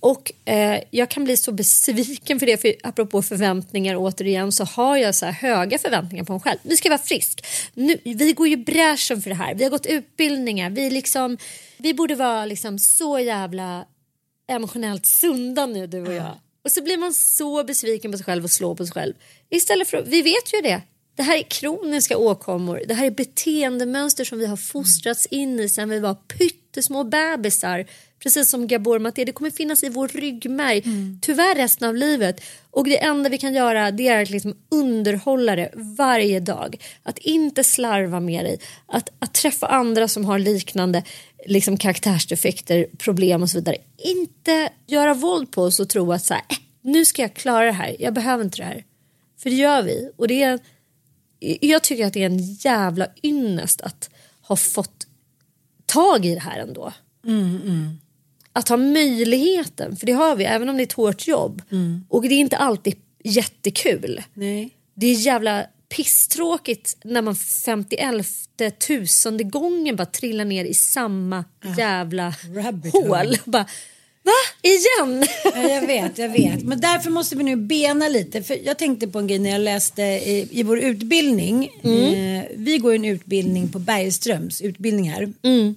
[0.00, 4.96] Och eh, jag kan bli så besviken för det, för apropå förväntningar återigen så har
[4.96, 6.58] jag så här höga förväntningar på mig själv.
[6.62, 7.46] Vi ska vara frisk.
[7.74, 9.54] Nu, vi går ju bräschen för det här.
[9.54, 10.70] Vi har gått utbildningar.
[10.70, 11.38] Vi, liksom,
[11.76, 13.84] vi borde vara liksom så jävla
[14.48, 16.38] emotionellt sunda nu du och jag.
[16.64, 19.14] Och så blir man så besviken på sig själv och slår på sig själv.
[19.50, 20.82] Istället för, vi vet ju det.
[21.16, 22.82] Det här är kroniska åkommor.
[22.88, 27.86] Det här är beteendemönster som vi har fostrats in i sen vi var pyttesmå bebisar.
[28.24, 30.82] Precis som Gabor Maté, det kommer finnas i vår ryggmärg.
[31.20, 32.40] Tyvärr resten av livet.
[32.70, 36.76] Och det enda vi kan göra det är att liksom underhålla det varje dag.
[37.02, 38.60] Att inte slarva med dig.
[38.86, 41.02] Att, att träffa andra som har liknande
[41.46, 43.76] liksom karaktärsdefekter, problem och så vidare.
[43.98, 47.64] Inte göra våld på oss och tro att så här, äh, nu ska jag klara
[47.64, 47.96] det här.
[47.98, 48.84] Jag behöver inte det här.
[49.42, 50.10] För det gör vi.
[50.16, 50.58] Och det är,
[51.60, 54.10] jag tycker att det är en jävla ynnest att
[54.42, 55.06] ha fått
[55.86, 56.92] tag i det här ändå.
[58.56, 61.62] Att ha möjligheten, för det har vi även om det är ett hårt jobb.
[62.08, 62.94] Och det är inte alltid
[63.24, 64.22] jättekul.
[64.34, 64.70] Nej.
[64.94, 68.26] Det är jävla pisstråkigt när man 51
[68.86, 71.44] tusende gången bara trillar ner i samma
[71.78, 73.36] jävla Rabbit hål.
[73.44, 73.66] Bara,
[74.24, 74.32] Va?
[74.62, 75.26] Igen?
[75.44, 76.62] Ja, jag vet, jag vet.
[76.62, 78.42] Men därför måste vi nu bena lite.
[78.42, 81.64] För jag tänkte på en grej när jag läste i, i vår utbildning.
[81.82, 85.32] Eh, vi går en utbildning på Bergströms utbildningar.
[85.42, 85.74] I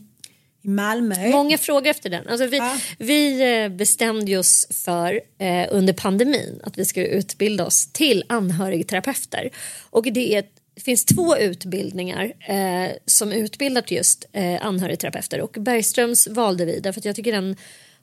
[0.68, 1.30] i Malmö.
[1.30, 2.28] Många frågar efter den.
[2.28, 2.78] Alltså vi, Ja.
[2.98, 9.50] vi eh, bestämde oss för eh, under pandemin att vi skulle utbilda oss till anhörigterapeuter.
[9.90, 10.44] Och det, är,
[10.76, 15.42] det finns två utbildningar eh, som utbildar till just eh, anhörigterapeuter.
[15.42, 17.56] Och Bergströms valde vi därför att jag tycker den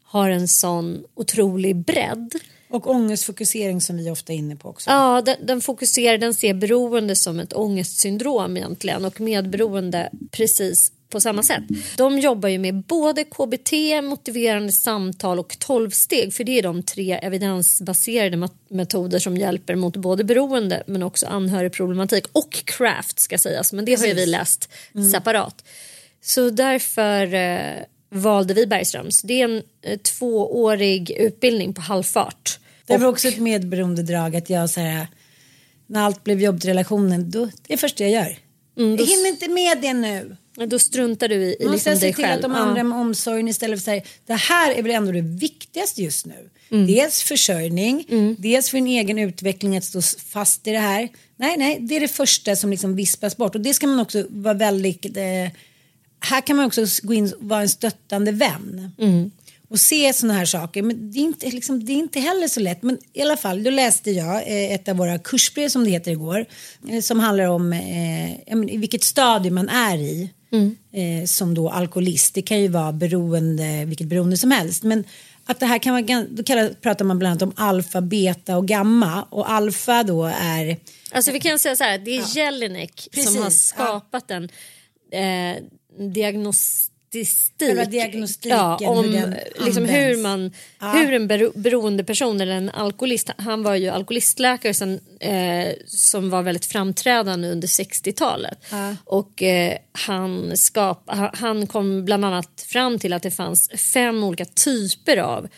[0.03, 2.35] har en sån otrolig bredd.
[2.69, 4.91] Och ångestfokusering som vi ofta är inne på också.
[4.91, 11.21] Ja, den, den fokuserar, den ser beroende som ett ångestsyndrom egentligen och medberoende precis på
[11.21, 11.63] samma sätt.
[11.97, 16.83] De jobbar ju med både KBT, motiverande samtal och 12 steg för det är de
[16.83, 23.73] tre evidensbaserade metoder som hjälper mot både beroende men också anhörigproblematik och craft ska sägas
[23.73, 24.69] men det har ju vi läst
[25.13, 25.65] separat.
[26.23, 29.23] Så därför eh, valde vi Bergströms.
[29.23, 32.59] Det är en eh, tvåårig utbildning på halvfart.
[32.87, 35.07] Det var också ett medberoendedrag att jag så här,
[35.87, 38.39] när allt blev jobbigt i relationen, då, det är det första jag gör.
[38.79, 40.37] Mm, jag hinner inte med det nu.
[40.57, 42.35] Ja, Då struntar du i, i Måste liksom jag se dig till själv.
[42.37, 42.59] att de Ja.
[42.59, 46.27] andra med omsorgen istället för att säga det här är väl ändå det viktigaste just
[46.27, 46.51] nu.
[46.71, 46.87] Mm.
[46.87, 48.05] Dels försörjning,
[48.39, 51.09] dels för din egen utveckling att stå fast i det här.
[51.37, 54.25] Nej, nej, det är det första som liksom vispas bort och det ska man också
[54.29, 55.23] vara väldigt eh,
[56.21, 58.91] här kan man också gå in och vara en stöttande vän.
[58.99, 59.31] Mm.
[59.69, 60.83] Och se sådana här saker.
[60.83, 62.83] Men det är, inte, liksom, det är inte heller så lätt.
[62.83, 66.11] Men i alla fall, då läste jag eh, ett av våra kursbrev som det heter
[66.11, 66.47] igår.
[66.91, 70.31] Eh, som handlar om eh, ja, men i vilket stadie man är i.
[70.93, 72.35] Eh, som då alkoholist.
[72.35, 74.83] Det kan ju vara beroende, vilket beroende som helst.
[74.83, 75.05] Men
[75.47, 78.69] att det här kan vara, då kallar, pratar man bland annat om alfa, beta och
[78.69, 79.23] gamma.
[79.23, 80.77] Och alfa då är
[81.13, 83.51] Alltså vi kan säga så här, det är Jelinek Precis, som har ja.
[83.51, 84.49] skapat en
[85.11, 85.63] eh,
[87.15, 87.69] diagnostistik.
[87.69, 90.93] Själva diagnostiken, ja, hur om den liksom hur, man, Ja.
[90.93, 96.31] hur en bero, beroende person eller en alkoholist, han var ju alkoholistläkare sen, eh, som
[96.31, 98.59] var väldigt framträdande under 60-talet.
[99.05, 101.03] Och eh, han, skap,
[101.35, 105.49] han kom bland annat fram till att det fanns fem olika typer av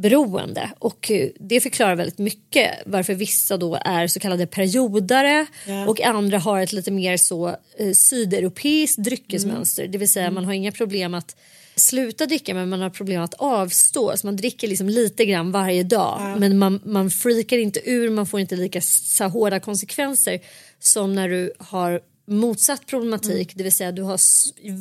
[0.00, 0.70] beroende.
[0.78, 5.86] Och eh, det förklarar väldigt mycket varför vissa då är så kallade periodare Ja.
[5.88, 7.48] och andra har ett lite mer så
[7.78, 9.86] eh, sydeuropeiskt dryckesmönster.
[9.86, 11.36] Det vill säga man har inga problem att
[11.76, 14.16] sluta dricka men man har problem att avstå.
[14.16, 16.34] Så man dricker liksom lite grann varje dag.
[16.38, 20.40] Men man, man freakar inte ur man får inte lika så hårda konsekvenser
[20.78, 22.00] som när du har
[22.30, 24.18] motsatt problematik, det vill säga du har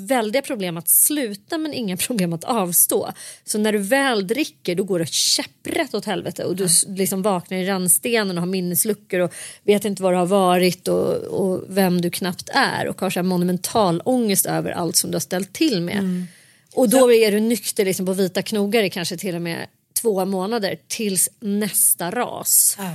[0.08, 3.10] väldiga problem att sluta men inga problem att avstå.
[3.46, 7.22] Så när du väl dricker då går det käpprätt åt helvete och du s- liksom
[7.22, 9.34] vaknar i rännstenen och har minnesluckor och
[9.64, 13.24] vet inte var du har varit och, och vem du knappt är och har så
[13.24, 16.26] monumental ångest över allt som du har ställt till med.
[16.74, 19.68] Och då är du nykter liksom på vita knogar i kanske till och med
[20.02, 22.76] två månader tills nästa ras.
[22.78, 22.92] Ja.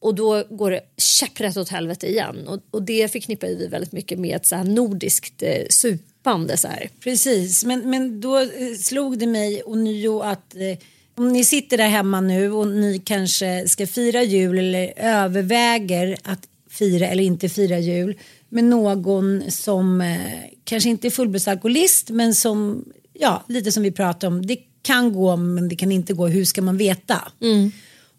[0.00, 2.48] Och då går det käpprätt åt helvete igen.
[2.48, 6.56] Och, och det förknippar vi väldigt mycket med ett så här nordiskt eh, supande.
[6.56, 6.90] Så här.
[7.00, 8.46] Precis, men, men då eh,
[8.78, 10.78] slog det mig ånyo att eh,
[11.14, 16.48] om ni sitter där hemma nu och ni kanske ska fira jul eller överväger att
[16.70, 18.18] fira eller inte fira jul
[18.48, 20.16] med någon som eh,
[20.64, 25.36] kanske inte är fullblodsalkoholist men som, ja, lite som vi pratade om, det kan gå
[25.36, 27.32] men det kan inte gå, hur ska man veta?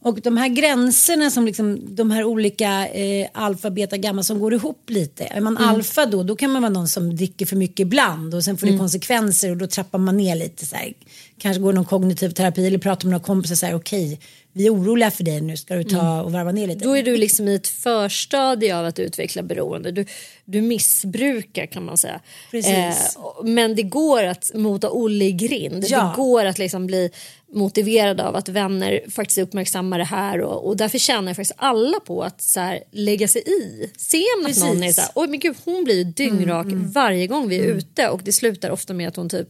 [0.01, 4.53] Och de här gränserna som liksom de här olika eh, alfa, beta, gamma som går
[4.53, 5.23] ihop lite.
[5.23, 8.43] Är man alfa då, då kan man vara någon som dricker för mycket ibland och
[8.43, 10.93] sen får det konsekvenser och då trappar man ner lite så här.
[11.37, 14.19] Kanske går någon kognitiv terapi eller pratar med några kompisar så här okej,
[14.53, 16.85] vi är oroliga för dig nu, ska du ta och varva ner lite?
[16.85, 19.91] Då är du liksom i ett förstadie av att utveckla beroende.
[19.91, 20.05] Du,
[20.45, 22.19] du missbrukar kan man säga.
[22.51, 23.15] Precis.
[23.17, 25.85] och- men det går att mota Olle i grind.
[25.87, 26.03] Ja.
[26.03, 27.11] Det går att liksom bli
[27.53, 32.23] motiverad av att vänner faktiskt uppmärksammar det här och, och därför tjänar faktiskt alla på
[32.23, 33.91] att så här, lägga sig i.
[33.97, 37.27] Ser man att någon är så här, oj men gud hon blir ju dyngrak varje
[37.27, 39.47] gång vi är ute och det slutar ofta med att hon typ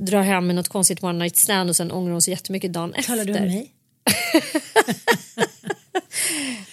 [0.00, 2.94] drar hem med något konstigt one night stand och sen ångrar hon sig jättemycket dagen
[2.94, 3.12] efter.
[3.12, 3.72] Talar du om mig?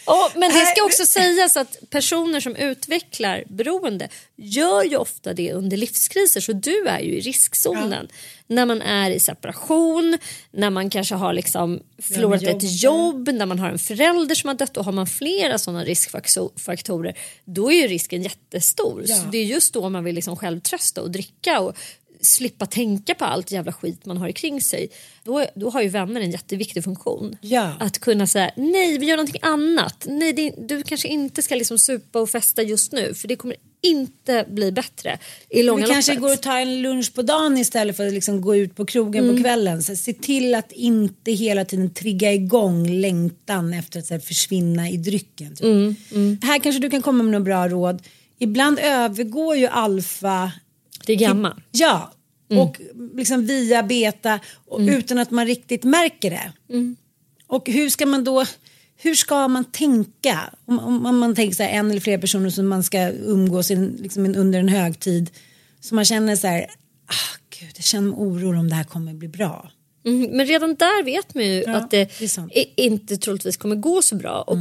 [0.06, 5.54] Ja, men det ska också sägas att personer som utvecklar beroende gör ju ofta det
[5.54, 8.08] under livskriser så du är ju i riskzonen.
[8.48, 10.18] När man är i separation,
[10.52, 12.64] när man kanske har liksom förlorat jobbet.
[12.64, 15.84] ett jobb, när man har en förälder som har dött och har man flera sådana
[15.84, 19.04] riskfaktorer då är ju risken jättestor.
[19.08, 19.16] Ja.
[19.16, 21.78] Så det är just då man vill liksom själv trösta och dricka och
[22.24, 24.88] slippa tänka på allt jävla skit man har kring sig.
[25.24, 27.38] Då, då har ju vänner en jätteviktig funktion.
[27.42, 27.72] Ja.
[27.80, 30.06] Att kunna säga nej vi gör någonting annat.
[30.10, 33.56] Nej, det, du kanske inte ska liksom supa och festa just nu för det kommer
[33.86, 35.18] inte bli bättre
[35.50, 36.22] i långa Vi kanske loppet.
[36.22, 39.24] går och tar en lunch på dagen istället för att liksom gå ut på krogen
[39.24, 39.36] Mm.
[39.36, 39.84] på kvällen.
[39.84, 44.90] Så se till att inte hela tiden trigga igång längtan efter att så här, försvinna
[44.90, 45.56] i drycken.
[45.56, 45.64] Typ.
[45.64, 48.02] Mm, Här kanske du kan komma med några bra råd.
[48.40, 50.52] Ibland övergår ju alfa
[51.06, 51.58] Det är gamma.
[52.48, 52.82] Ja, och
[53.14, 56.52] liksom via beta och utan att man riktigt märker det.
[57.48, 58.46] Och hur ska man då,
[58.98, 60.40] hur ska man tänka?
[60.66, 63.72] Om, om, om man tänker så här, en eller flera personer som man ska umgås
[63.72, 65.30] i, en- liksom under en högtid.
[65.80, 66.60] Så man känner så här,
[67.08, 69.72] ah, gud, jag känner oro om det här kommer bli bra.
[70.06, 72.38] Mm, men redan där vet man ju Ja, att det, det.
[72.38, 72.50] Mm.
[72.78, 74.42] inte troligtvis kommer gå så bra.
[74.42, 74.58] Och,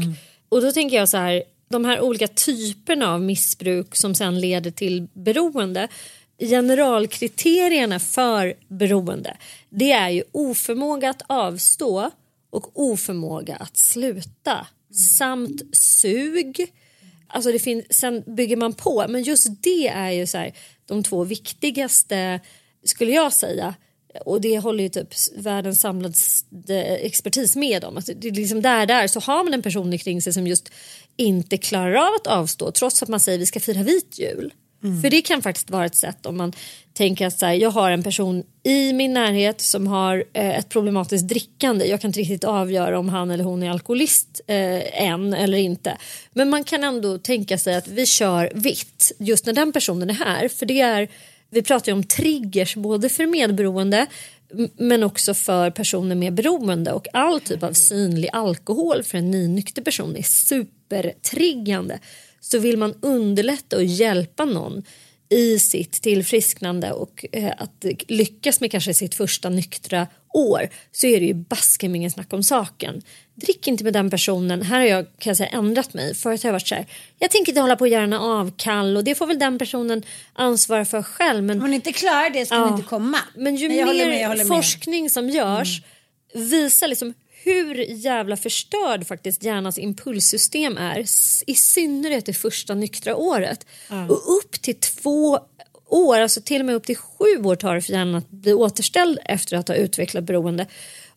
[0.49, 4.71] och då tänker jag så här, de här olika typerna av missbruk som sen leder
[4.71, 5.89] till beroende.
[6.49, 9.37] Generalkriterierna för beroende
[9.71, 12.11] det är ju oförmåga att avstå
[12.51, 14.67] och oförmåga att sluta
[15.19, 16.73] samt sug.
[17.27, 20.53] Alltså det finns, sen bygger man på men just det är ju så här,
[20.87, 22.41] de två viktigaste
[22.85, 23.75] skulle jag säga
[24.25, 26.15] och det håller ju typ världens samlade
[26.85, 27.97] expertis med om.
[27.97, 30.71] Alltså det är liksom där, där så har man en person kring sig som just
[31.17, 34.53] inte klarar av att avstå trots att man säger vi ska fira vit jul.
[35.03, 36.53] För det kan faktiskt vara ett sätt om man
[36.95, 40.69] tänker att så här, jag har en person i min närhet som har eh, ett
[40.69, 41.87] problematiskt drickande.
[41.87, 45.97] Jag kan inte riktigt avgöra om han eller hon är alkoholist eh, än eller inte.
[46.33, 50.15] Men man kan ändå tänka sig att vi kör vitt just när den personen är
[50.15, 50.49] här.
[50.49, 51.09] För det är,
[51.51, 54.07] vi pratar ju om triggers både för medberoende
[54.77, 59.83] men också för personer med beroende och all typ av synlig alkohol för en nynykter
[59.83, 61.99] person är supertriggande.
[62.45, 64.83] Så vill man underlätta och hjälpa någon
[65.29, 71.21] i sitt tillfrisknande och eh, att lyckas med kanske sitt första nyktra år så är
[71.21, 73.03] det ju baske med ingen snack om saken.
[73.35, 74.63] Drick inte med den personen.
[74.63, 76.15] Här har jag kan jag säga, ändrat mig.
[76.15, 76.87] Förut har jag varit så här,
[77.19, 80.85] jag tänker inte hålla på och göra avkall och det får väl den personen ansvara
[80.85, 81.45] för själv.
[81.45, 82.61] Men Om man inte klarar det ska Ja.
[82.61, 83.19] man inte komma.
[83.37, 84.35] men ju håller mer med.
[84.41, 84.49] Mm.
[84.49, 85.83] forskning som görs
[86.35, 87.15] visar liksom
[87.45, 90.99] hur jävla förstörd faktiskt hjärnans impulssystem är.
[91.47, 93.67] I synnerhet det första nyktra året.
[94.09, 95.39] Och upp till två
[95.87, 98.53] år, alltså till och med upp till sju år tar det för hjärnan att bli
[98.53, 100.67] återställd efter att ha utvecklat beroende.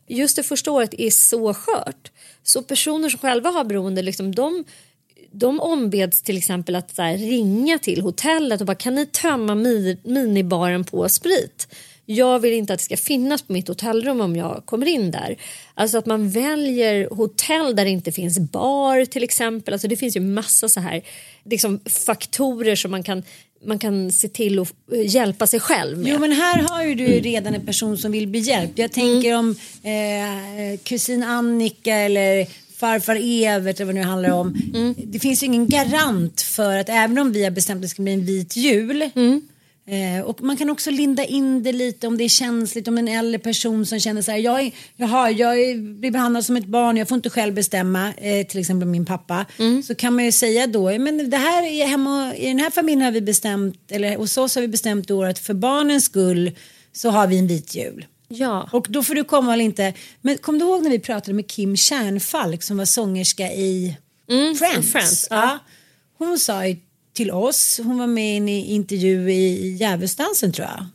[0.07, 2.11] Just det första året är så skört.
[2.43, 4.63] Så personer som själva har beroende, liksom, de
[5.31, 9.97] de ombeds till exempel att här, ringa till hotellet och bara kan ni tömma mi,
[10.03, 11.67] minibaren på sprit?
[12.05, 15.35] Jag vill inte att det ska finnas på mitt hotellrum om jag kommer in där.
[15.73, 19.73] Alltså att man väljer hotell där det inte finns bar till exempel.
[19.73, 21.01] Alltså det finns ju massa så här
[21.43, 23.23] liksom, faktorer som man kan,
[23.65, 26.11] man kan se till att eh, hjälpa sig själv med.
[26.11, 28.77] Jo men här har ju du redan en person som vill bli hjälpt.
[28.77, 32.47] Jag tänker om eh, kusin Annika eller
[32.77, 34.55] farfar Evert eller vad det nu handlar om.
[34.97, 38.01] Det finns ju ingen garant för att även om vi har bestämt att det ska
[38.01, 39.09] bli en vit jul.
[39.87, 43.07] Eh, och man kan också linda in det lite om det är känsligt om en
[43.07, 46.65] äldre person som känner så här jag, är, jaha, jag är, blir behandlad som ett
[46.65, 49.45] barn, jag får inte själv bestämma, eh, till exempel min pappa.
[49.87, 53.01] Så kan man ju säga då, men det här är hemma, i den här familjen
[53.01, 56.51] har vi bestämt, eller hos oss har vi bestämt då att för barnens skull
[56.93, 58.05] så har vi en vit jul.
[58.27, 58.69] Ja.
[58.71, 59.93] Och då får du komma eller inte.
[60.21, 63.97] Men kom du ihåg när vi pratade med Kim Kärnfalk som var sångerska i
[64.59, 64.91] Friends?
[64.91, 65.59] Friends, ja.
[66.17, 66.77] Hon sa ju
[67.15, 70.85] till oss, hon var med i en intervju i Djävulsdansen tror jag.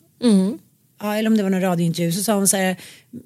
[1.02, 2.76] Ja, eller om det var någon radiointervju så sa hon så här.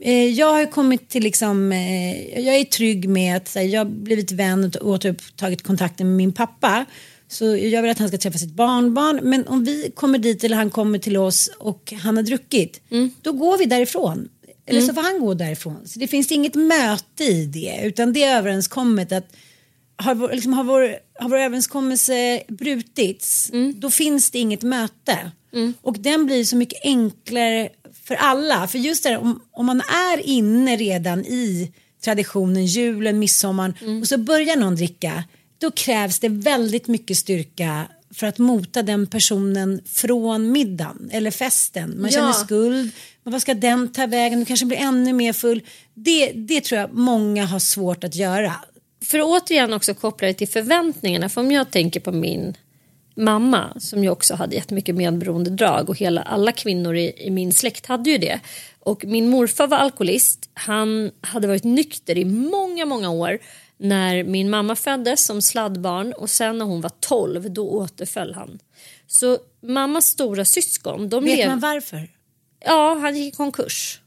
[0.01, 3.91] Eh, jag har kommit till liksom, eh, jag är trygg med att här, jag har
[3.91, 6.85] blivit vän och återupptagit kontakten med min pappa.
[7.29, 9.21] Så jag vill att han ska träffa sitt barnbarn.
[9.23, 12.81] Men om vi kommer dit eller han kommer till oss och han har druckit.
[13.23, 14.29] Då går vi därifrån.
[14.67, 15.81] Eller så får han gå därifrån.
[15.87, 17.81] Så det finns inget möte i det.
[17.83, 19.27] Utan det är överenskommet att
[19.97, 25.31] har vår, liksom, har vår, har vår överenskommelse brutits då finns det inget möte.
[25.83, 27.69] Och den blir så mycket enklare
[28.05, 28.67] för alla.
[28.67, 31.73] För just det här, om, om man är inne redan i
[32.05, 35.25] traditionen, julen, midsommar och så börjar någon dricka
[35.59, 41.95] då krävs det väldigt mycket styrka för att mota den personen från middagen eller festen.
[42.01, 42.17] Man Ja.
[42.19, 42.91] känner skuld,
[43.23, 45.61] men vad ska den ta vägen, du kanske blir ännu mer full.
[45.95, 48.53] Det, det tror jag många har svårt att göra.
[49.05, 51.29] För att återigen också koppla det till förväntningarna.
[51.29, 52.55] För om jag tänker på min
[53.15, 57.87] mamma som ju också hade jättemycket medberoendedrag och hela, alla kvinnor i, i min släkt
[57.87, 58.41] hade ju det.
[58.81, 60.51] Och min morfar var alkoholist.
[60.55, 63.39] Han hade varit nykter i många, många år
[63.77, 68.59] när min mamma föddes som sladdbarn och sen när hon var 12 då återföll han.
[69.07, 72.09] Så mammas stora syskon, de Vet lev- man varför?
[72.65, 74.01] Ja, han gick i konkurs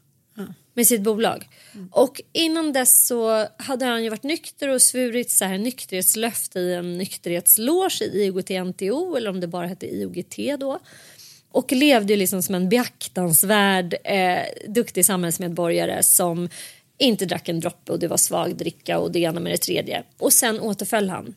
[0.78, 1.48] med sitt bolag.
[1.90, 6.74] Och innan dess så hade han ju varit nykter och svurit så här nykterhetslöfte i
[6.74, 10.78] en nykterhetsloge i IOGT-NTO eller om det bara hette IOGT då.
[11.50, 16.48] Och levde ju liksom som en beaktansvärd, eh, duktig samhällsmedborgare som
[16.98, 20.02] inte drack en droppe och det var svag dricka och det ena med det tredje.
[20.18, 21.34] Och sen återföll han.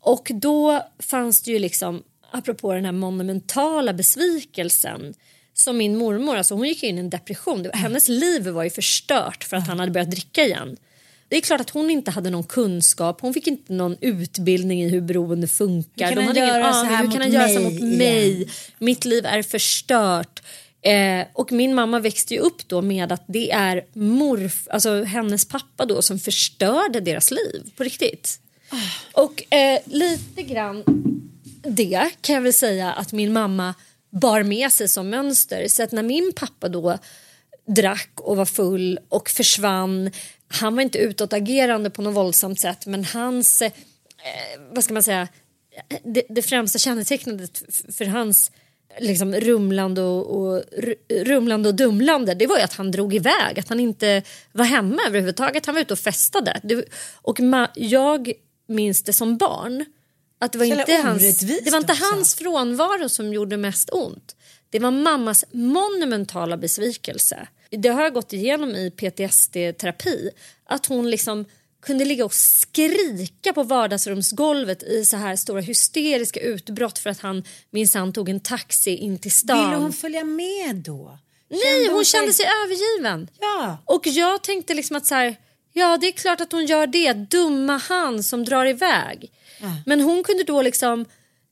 [0.00, 5.14] Och då fanns det ju liksom, apropå den här monumentala besvikelsen
[5.58, 7.70] som min mormor, alltså hon gick in i en depression.
[7.72, 10.76] Hennes liv var ju förstört för att han hade börjat dricka igen.
[11.28, 14.88] Det är klart att hon inte hade någon kunskap, hon fick inte någon utbildning i
[14.88, 16.08] hur beroende funkar.
[16.08, 17.98] Hur kan De han göra så här hur kan han göra så mig mot igen?
[17.98, 18.48] mig?
[18.78, 20.42] Mitt liv är förstört.
[20.82, 25.44] Eh, och min mamma växte ju upp då med att det är morf, alltså hennes
[25.44, 28.40] pappa då som förstörde deras liv på riktigt.
[29.12, 30.84] Och eh, lite grann
[31.62, 33.74] det kan jag väl säga att min mamma
[34.20, 35.68] bar med sig som mönster.
[35.68, 36.98] Så att när min pappa då
[37.66, 40.10] drack och var full och försvann.
[40.48, 43.72] Han var inte utåtagerande på något våldsamt sätt men hans, eh,
[44.70, 45.28] vad ska man säga,
[46.04, 47.62] det, det främsta kännetecknet
[47.96, 48.50] för hans
[48.98, 50.62] liksom rumlande och, och,
[51.10, 55.02] rumlande och dumlande det var ju att han drog iväg, att han inte var hemma
[55.06, 55.66] överhuvudtaget.
[55.66, 56.60] Han var ute och festade.
[56.62, 58.32] Det, och ma- jag
[58.68, 59.84] minns det som barn.
[60.38, 62.04] Att det var, inte hans, det var inte också.
[62.04, 64.36] hans frånvaro som gjorde mest ont.
[64.70, 67.48] Det var mammas monumentala besvikelse.
[67.70, 70.30] Det har jag gått igenom i PTSD-terapi.
[70.66, 71.44] Att hon liksom
[71.82, 77.44] kunde ligga och skrika på vardagsrumsgolvet i så här stora hysteriska utbrott för att han
[77.70, 79.64] minsann tog en taxi in till stan.
[79.64, 81.18] Ville hon följa med då?
[81.48, 83.28] Nej, hon sig- kände sig övergiven.
[83.40, 83.78] Ja.
[83.84, 85.36] Och jag tänkte liksom att så här,
[85.72, 89.30] ja det är klart att hon gör det, dumma han som drar iväg.
[89.86, 91.04] Men hon kunde då liksom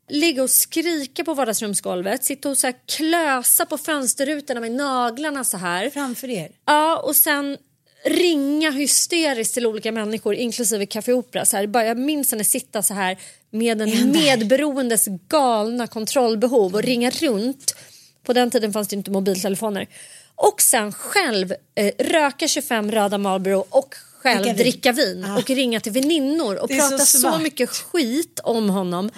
[0.08, 5.56] ligga och skrika på vardagsrumsgolvet, sitta och så här klösa på fönsterrutorna med naglarna så
[5.56, 5.90] här.
[5.90, 6.50] Framför er.
[6.64, 7.58] Ja, och sen
[8.04, 11.44] ringa hysteriskt till olika människor, inklusive Café Opera.
[11.44, 13.18] Så här, bara, jag minns henne sitta så här
[13.50, 17.76] med en medberoendes galna kontrollbehov och ringa runt.
[18.22, 19.88] På den tiden fanns det inte mobiltelefoner.
[20.34, 23.94] Och sen själv eh, röka 25 röda Marlboro och
[24.24, 24.62] själv Dricka vin.
[24.64, 27.42] dricka vin och ringa till väninnor och så prata så, svart.
[27.42, 29.10] mycket skit om honom.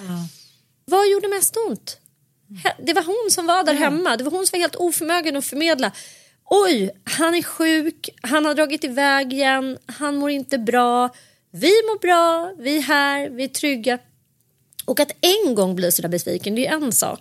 [0.84, 1.98] Vad gjorde mest ont?
[2.78, 4.16] Det var hon som var där hemma.
[4.16, 5.92] Det var hon som var helt oförmögen att förmedla.
[6.44, 11.10] Oj, han är sjuk, han har dragit iväg igen, han mår inte bra.
[11.50, 13.98] Vi mår bra, vi är här, vi är trygga.
[14.84, 17.20] Och att en gång bli sådär besviken, det är en sak.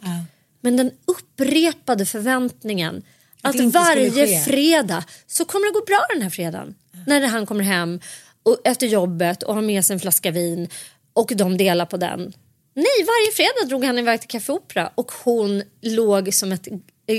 [0.61, 3.03] Men den upprepade förväntningen
[3.45, 6.75] Att varje fredag så kommer det gå bra den här fredagen.
[7.07, 7.99] När han kommer hem
[8.43, 10.69] och efter jobbet och har med sig en flaska vin
[11.13, 12.33] och de delar på den.
[12.73, 16.67] Nej, varje fredag drog han iväg till Café Opera och hon låg som ett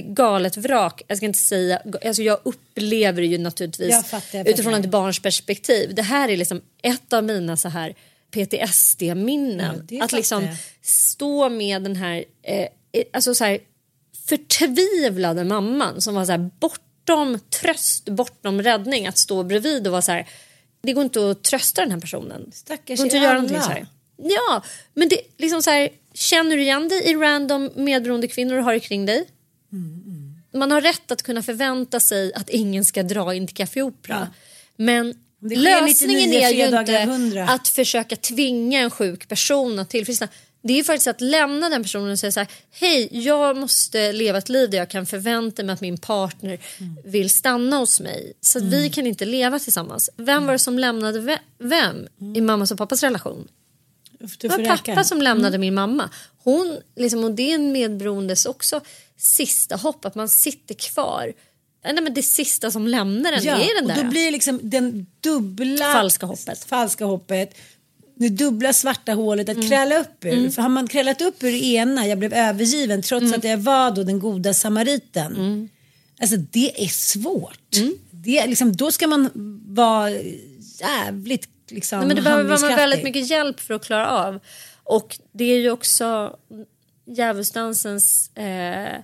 [0.05, 1.03] galet vrak.
[1.09, 4.51] Jag ska inte säga, alltså jag upplever det ju naturligtvis Jag fattar, jag fattar.
[4.51, 5.95] utifrån ett barns perspektiv.
[5.95, 7.95] Det här är liksom ett av mina så här
[8.31, 9.87] PTSD-minnen.
[9.91, 10.49] Ja, att liksom
[10.83, 12.67] stå med den här, eh,
[13.13, 13.59] alltså så här
[14.29, 20.03] förtvivlade mamman som var så här bortom tröst, bortom räddning att stå bredvid och vara
[20.03, 20.29] så här.
[20.83, 22.51] Det går inte att trösta den här personen.
[22.53, 23.87] Stackars går inte att göra någonting så här.
[24.17, 24.63] Ja,
[24.95, 25.89] men det liksom så här.
[26.15, 29.25] Känner du igen dig i random medberoende kvinnor du har kring dig?
[30.55, 34.29] Man har rätt att kunna förvänta sig att ingen ska dra in till Café Opera.
[34.77, 37.49] Men Det sker lösningen 99 är ju inte av 100.
[37.49, 40.29] att försöka tvinga en sjuk person att tillfriskna.
[40.67, 44.13] Det är ju faktiskt att lämna den personen och säga så här, hej jag måste
[44.13, 46.97] leva ett liv där jag kan förvänta mig att min partner Mm.
[47.05, 48.33] vill stanna hos mig.
[48.41, 50.11] Så att vi kan inte leva tillsammans.
[50.17, 53.49] Vem var det som lämnade ve- vem i mammas och pappas relation?
[54.39, 54.77] Det var räka.
[54.77, 56.11] pappa som lämnade min mamma.
[56.43, 58.81] Hon, liksom, och det är en medberoendes också
[59.17, 61.33] sista hopp, att man sitter kvar.
[61.85, 64.05] Nej, men det sista som lämnar en Ja, är den och där.
[64.05, 66.65] då blir liksom den dubbla Falska hoppet.
[66.65, 67.55] falska hoppet
[68.19, 69.61] det dubbla svarta hålet Mm.
[69.61, 70.51] att kräla upp ur.
[70.51, 73.35] För har man krälat upp ur det ena, jag blev övergiven trots Mm.
[73.39, 75.69] att jag var då den goda samariten.
[76.21, 77.77] Alltså det är svårt.
[77.77, 77.95] Mm.
[78.11, 79.31] Det är liksom, då ska man
[79.67, 80.11] vara
[80.81, 84.41] jävligt liksom, Nej, men det behöver man väldigt mycket hjälp för att klara av.
[84.83, 86.37] Och det är ju också
[87.07, 89.01] djävulsdansens, eh,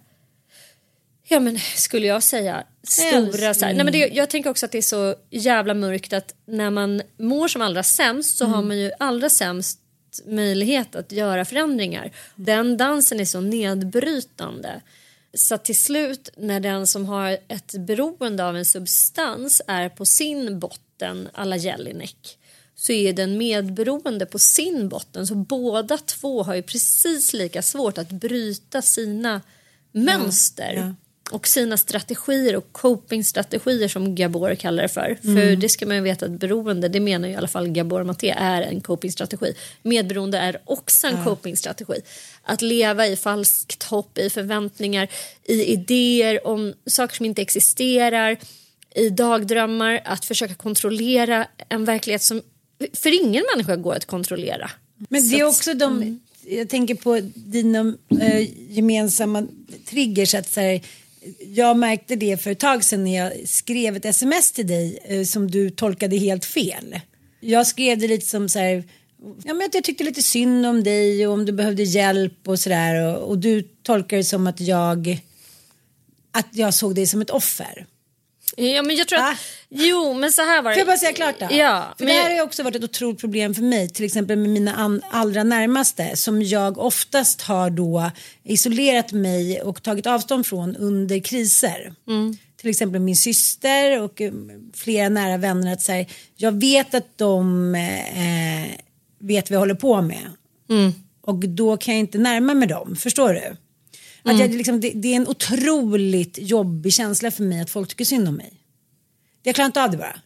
[1.28, 3.54] ja men skulle jag säga, stora...
[3.54, 6.34] Så här, nej, men det, jag tänker också att det är så jävla mörkt att
[6.46, 9.78] när man mår som allra sämst så har man ju allra sämst
[10.26, 12.12] möjlighet att göra förändringar.
[12.34, 14.80] Den dansen är så nedbrytande.
[15.34, 20.58] Så till slut när den som har ett beroende av en substans är på sin
[20.58, 22.38] botten alla Jelinek
[22.74, 25.26] så är den medberoende på sin botten.
[25.26, 29.40] Så båda två har ju precis lika svårt att bryta sina
[29.92, 30.94] mönster
[31.30, 35.18] och sina strategier och copingstrategier som Gabor kallar det för.
[35.22, 38.04] För det ska man ju veta att beroende, det menar ju i alla fall Gabor
[38.04, 39.54] Maté, är en copingstrategi.
[39.82, 42.00] Medberoende är också en copingstrategi.
[42.42, 45.08] Att leva i falskt hopp, i förväntningar,
[45.44, 48.36] i idéer om saker som inte existerar,
[48.94, 52.42] i dagdrömmar, att försöka kontrollera en verklighet som
[52.92, 54.70] för ingen människa går att kontrollera.
[55.08, 59.46] Men det är också de, jag tänker på dina eh, gemensamma
[59.86, 60.34] triggers.
[60.34, 60.80] Att så här,
[61.38, 65.24] jag märkte det för ett tag sedan när jag skrev ett sms till dig eh,
[65.24, 67.00] som du tolkade helt fel.
[67.40, 68.84] Jag skrev det lite som så här,
[69.44, 72.60] ja, men att jag tyckte lite synd om dig och om du behövde hjälp och
[72.60, 75.20] sådär och, och du tolkade det som att jag
[76.32, 77.86] att jag såg dig som ett offer.
[78.56, 79.38] Ja, men jag tror att...
[79.68, 80.74] Jo, men så här var det.
[80.74, 81.46] Får jag bara säga klart då?
[81.50, 84.38] Ja, För men det här har också varit ett otroligt problem för mig, till exempel
[84.38, 88.10] med mina allra närmaste som jag oftast har då
[88.44, 91.94] isolerat mig och tagit avstånd från under kriser.
[92.08, 92.36] Mm.
[92.56, 94.32] Till exempel min syster och eh,
[94.74, 98.78] flera nära vänner att säga, jag vet att de eh,
[99.18, 100.30] vet vad jag håller på med.
[100.70, 100.92] Mm.
[101.20, 103.56] Och då kan jag inte närma mig dem, förstår du?
[104.22, 108.04] Att jag, liksom, det, det är en otroligt jobbig känsla för mig att folk tycker
[108.04, 108.52] synd om mig.
[109.42, 110.20] Jag klarar inte av det bara.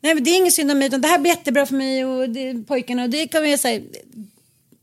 [0.00, 2.04] Nej men det är ingen synd om mig utan det här blir jättebra för mig
[2.04, 3.82] och det, pojkarna och det kan jag säga.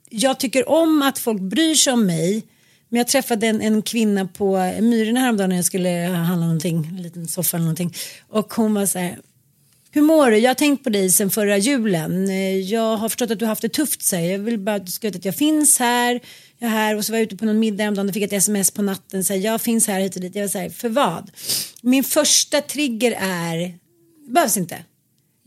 [0.09, 2.43] Jag tycker om att folk bryr sig om mig.
[2.89, 5.89] Men jag träffade en, en kvinna på Myrorna häromdagen när jag skulle
[6.27, 7.93] handla någonting, en liten soffa eller någonting.
[8.29, 9.17] Och hon var så här.
[9.91, 10.37] Hur mår du?
[10.37, 12.27] Jag har tänkt på dig sedan förra julen.
[12.67, 14.39] Jag har förstått att du har haft det tufft säger jag.
[14.39, 16.19] vill bara att du ska veta att jag finns här.
[16.59, 18.33] Jag är här och så var jag ute på någon middag häromdagen och fick ett
[18.33, 19.23] sms på natten.
[19.23, 20.35] Så här, jag finns här hit och dit.
[20.35, 21.31] Jag var så här, för vad?
[21.81, 23.77] Min första trigger är,
[24.27, 24.83] behövs inte.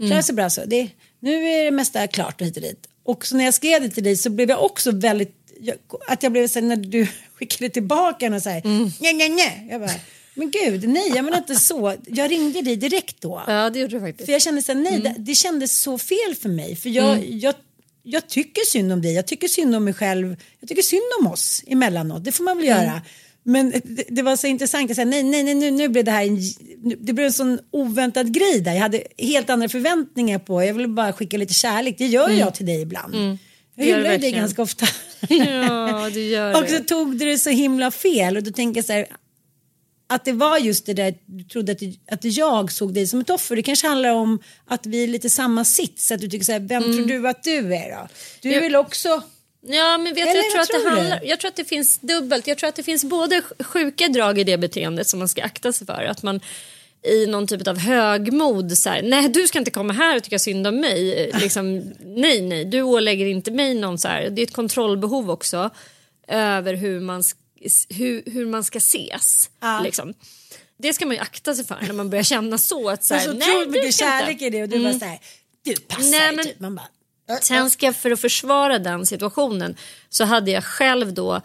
[0.08, 0.64] Klara sig bra så.
[0.66, 0.88] Det,
[1.20, 2.86] nu är det mesta klart och hit och dit.
[3.04, 5.76] Och så när jag skrev det till dig så blev jag också väldigt, jag,
[6.08, 8.62] att jag blev så här, när du skickade tillbaka den och så här,
[9.00, 9.68] nej, nej, nej.
[9.70, 9.90] Jag bara,
[10.34, 11.94] men gud, nej, jag menar inte så.
[12.06, 13.42] Jag ringde dig direkt då.
[13.46, 14.26] Ja, det gjorde du faktiskt.
[14.26, 16.76] För jag kände så här, nej, det, det kändes så fel för mig.
[16.76, 17.54] För jag, jag,
[18.02, 21.26] jag tycker synd om dig, jag tycker synd om mig själv, jag tycker synd om
[21.26, 23.02] oss emellanåt, det får man väl göra.
[23.42, 26.10] Men det, det var så intressant, jag sa, nej, nej, nej nu, nu blev det
[26.10, 26.38] här en,
[27.00, 28.72] det blev en sån oväntad grej där.
[28.72, 32.54] Jag hade helt andra förväntningar på, jag ville bara skicka lite kärlek, det gör jag
[32.54, 33.14] till dig ibland.
[33.74, 34.86] Jag gör du hyllar dig ganska ofta.
[35.28, 36.68] Ja, du gör Och det.
[36.68, 38.36] så tog du det så himla fel.
[38.36, 39.06] Och då tänker jag så här
[40.10, 41.82] att det var just det där du trodde att,
[42.12, 43.56] att jag såg dig som ett offer.
[43.56, 46.10] Det kanske handlar om att vi är lite samma sits.
[46.10, 48.08] Att du tycker så här, vem tror du att du är då?
[48.42, 49.22] Du är väl också...
[49.62, 51.98] Ja, men vet Eller jag, tror att det tror handlar, jag tror att det finns
[51.98, 52.46] dubbelt.
[52.46, 55.42] Jag tror att det finns både sj- sjuka drag i det beteendet som man ska
[55.42, 56.04] akta sig för.
[56.04, 56.40] Att man
[57.06, 60.38] i någon typ av högmod så här, nej du ska inte komma här och tycka
[60.38, 61.30] synd om mig.
[61.40, 64.30] Liksom, nej, nej, du ålägger inte mig någon så här.
[64.30, 65.70] Det är ett kontrollbehov också
[66.28, 67.22] över hur man,
[67.88, 69.50] hur, hur man ska ses.
[69.60, 69.80] Ja.
[69.80, 70.14] Liksom.
[70.78, 72.90] Det ska man ju akta sig för när man börjar känna så.
[72.90, 74.18] Att så Men här, så nej, otroligt du mycket ska inte.
[74.26, 75.18] kärlek i det och du var så här,
[75.64, 76.60] du passar Nej, men- typ.
[76.60, 76.88] Man bara,
[77.40, 79.76] Sen ska jag för att försvara den situationen
[80.08, 81.40] så hade jag själv då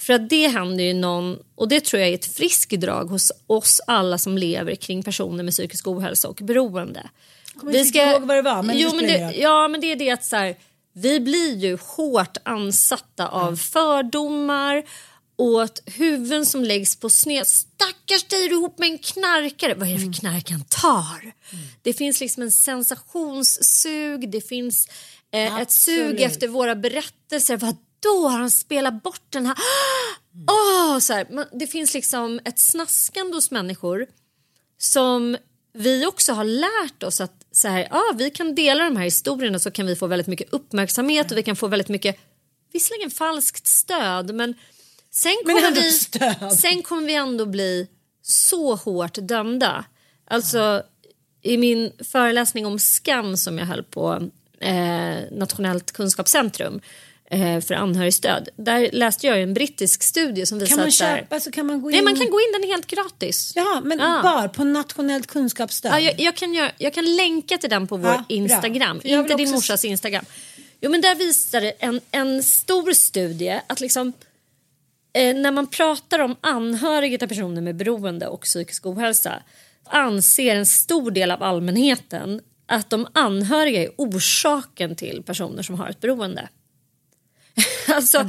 [0.00, 3.80] för att det händer ju någon och det tror jag är ett friskdrag hos oss
[3.86, 7.10] alla som lever kring personer med psykisk ohälsa och beroende.
[7.56, 9.34] Kommer inte ihåg vad det var, men jo, men det.
[9.36, 10.56] Ja men det är det att så här,
[10.92, 14.82] vi blir ju hårt ansatta av fördomar
[15.36, 17.46] åt huvuden som läggs på sned.
[17.46, 19.74] Stackars dig, du ihop med en knarkare.
[19.74, 20.12] Vad är det Mm.
[20.12, 21.32] för knark han tar?
[21.82, 24.88] Det finns liksom en sensationssug, det finns
[25.32, 27.56] eh, ett sug efter våra berättelser.
[27.56, 29.56] Vad då har han spelat bort den här?
[30.50, 31.26] Åh, så här.
[31.30, 34.06] Men Det finns liksom ett snaskande hos människor
[34.78, 35.36] som
[35.72, 39.58] vi också har lärt oss att så här, ja, vi kan dela de här historierna
[39.58, 42.16] så kan vi få väldigt mycket uppmärksamhet och vi kan få väldigt mycket,
[42.72, 44.54] visserligen falskt stöd men
[45.14, 46.52] sen kommer, vi, stöd.
[46.58, 47.88] sen kommer vi ändå bli
[48.22, 49.84] så hårt dömda.
[50.28, 50.82] Alltså
[51.42, 54.28] i min föreläsning om skam som jag höll på
[54.60, 54.74] eh,
[55.32, 56.80] Nationellt kunskapscentrum
[57.30, 58.48] eh, för anhörigstöd.
[58.56, 61.66] Där läste jag en brittisk studie som visar kan man att där, köpa så kan
[61.66, 61.94] man gå in?
[61.96, 63.52] Nej, man kan gå in den helt gratis.
[63.56, 64.20] Ja, men Ja.
[64.24, 65.92] var på nationellt kunskapsstöd?
[65.92, 68.24] Ja, jag, jag, kan göra, jag kan länka till den på vår Ja.
[68.28, 69.00] Instagram.
[69.04, 70.24] Inte din också- morsas Instagram.
[70.80, 74.12] Jo, men där visar en, en stor studie att liksom,
[75.14, 79.42] eh, när man pratar om anhöriga till personer med beroende och psykisk ohälsa
[79.84, 85.88] anser en stor del av allmänheten att de anhöriga är orsaken till personer som har
[85.88, 86.48] ett beroende.
[87.88, 88.28] alltså,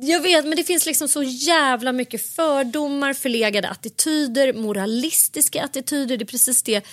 [0.00, 6.16] jag vet, men det finns liksom så jävla mycket fördomar, förlegade attityder, moralistiska attityder.
[6.16, 6.84] Det är precis det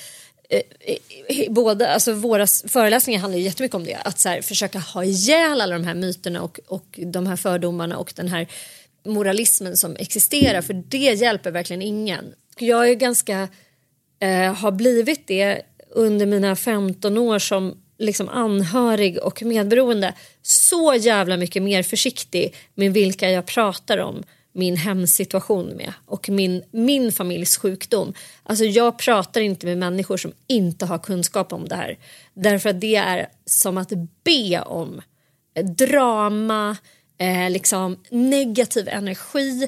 [0.49, 3.95] eh, båda, alltså våra föreläsningar handlar ju jättemycket om det.
[3.95, 7.97] Att så här, försöka ha ihjäl alla de här myterna och, och de här fördomarna
[7.97, 8.47] och den här
[9.05, 10.61] moralismen som existerar.
[10.61, 12.33] För det hjälper verkligen ingen.
[12.57, 13.47] Jag är ganska,
[14.19, 21.37] eh, har blivit det under mina 15 år som liksom anhörig och medberoende så jävla
[21.37, 24.23] mycket mer försiktig med vilka jag pratar om
[24.53, 28.13] min hemsituation med och min, min familjs sjukdom.
[28.43, 31.97] Alltså jag pratar inte med människor som inte har kunskap om det här.
[32.33, 33.91] Därför att det är som att
[34.23, 35.01] be om
[35.77, 36.77] drama,
[37.21, 39.67] eh, liksom negativ energi,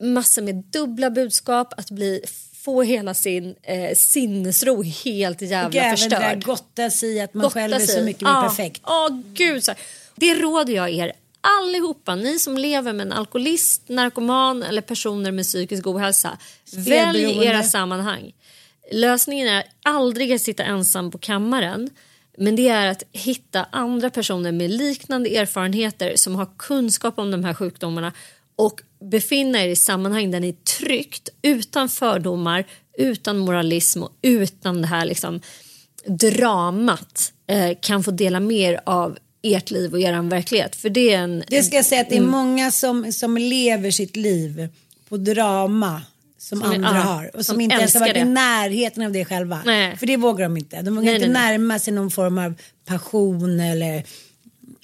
[0.00, 2.20] massor med dubbla budskap, att bli,
[2.64, 6.44] få hela sin eh, sinnesro helt jävla även det där förstörd.
[6.44, 8.42] gotta sig i att man Gotta själv är så mycket mer ja.
[8.42, 8.82] perfekt.
[8.86, 9.64] Ja, gud.
[9.64, 9.72] Så.
[10.16, 15.44] Det råder jag er allihopa, ni som lever med en alkoholist, narkoman eller personer med
[15.44, 16.38] psykisk ohälsa.
[16.72, 18.32] Välj era sammanhang.
[18.92, 21.90] Lösningen är aldrig att sitta ensam på kammaren.
[22.42, 27.44] Men det är att hitta andra personer med liknande erfarenheter som har kunskap om de
[27.44, 28.12] här sjukdomarna
[28.56, 28.80] och
[29.10, 32.64] befinna er i sammanhang där ni är tryggt, utan fördomar,
[32.98, 35.40] utan moralism och utan det här liksom
[36.06, 40.76] dramat eh, kan få dela mer av ert liv och er verklighet.
[40.76, 41.44] För det är en...
[41.48, 42.30] Det ska jag säga att det är Mm.
[42.30, 44.68] många som, som lever sitt liv
[45.08, 46.02] på drama
[46.42, 48.28] som, Som är- andra ja, har och som, som inte ens har varit älskar i
[48.28, 48.30] det.
[48.34, 49.58] närheten av det själva.
[49.64, 49.96] Nej.
[49.96, 50.82] För det vågar de inte.
[50.82, 51.58] De vågar Nej, inte nej.
[51.58, 52.54] närma sig någon form av
[52.86, 54.04] passion eller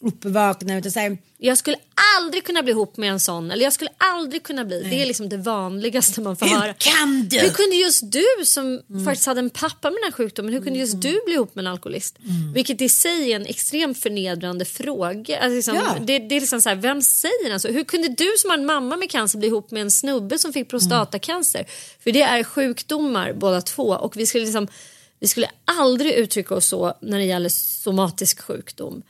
[0.00, 0.76] uppvakna.
[0.78, 1.76] Utan så här, Jag skulle
[2.18, 3.50] aldrig kunna bli ihop med en sån.
[3.50, 4.82] Eller jag skulle aldrig kunna bli.
[4.90, 6.74] Det är liksom det vanligaste man får Hur höra.
[6.74, 7.38] kan du?
[7.38, 9.04] Hur kunde just du som Mm.
[9.04, 10.52] faktiskt hade en pappa med den här sjukdomen.
[10.52, 12.18] Hur kunde just du bli ihop med en alkoholist?
[12.24, 12.52] Mm.
[12.52, 15.38] Vilket i sig är en extremt förnedrande fråga.
[15.38, 15.96] Alltså liksom, Ja.
[16.06, 17.68] det, det är liksom så här, vem säger den så?
[17.68, 20.52] Hur kunde du som har en mamma med cancer bli ihop med en snubbe som
[20.52, 21.66] fick prostatacancer?
[22.04, 23.82] För det är sjukdomar båda två.
[23.88, 24.68] Och vi skulle liksom
[25.20, 29.02] vi skulle aldrig uttrycka oss så när det gäller somatisk sjukdom.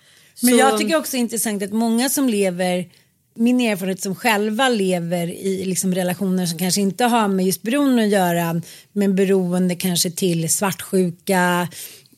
[0.43, 2.89] Men Så- jag tycker också det är intressant att många som lever,
[3.35, 8.03] min erfarenhet som själva lever i liksom relationer som kanske inte har med just beroende
[8.03, 8.63] att göra,
[8.93, 11.69] men beroende kanske till svartsjuka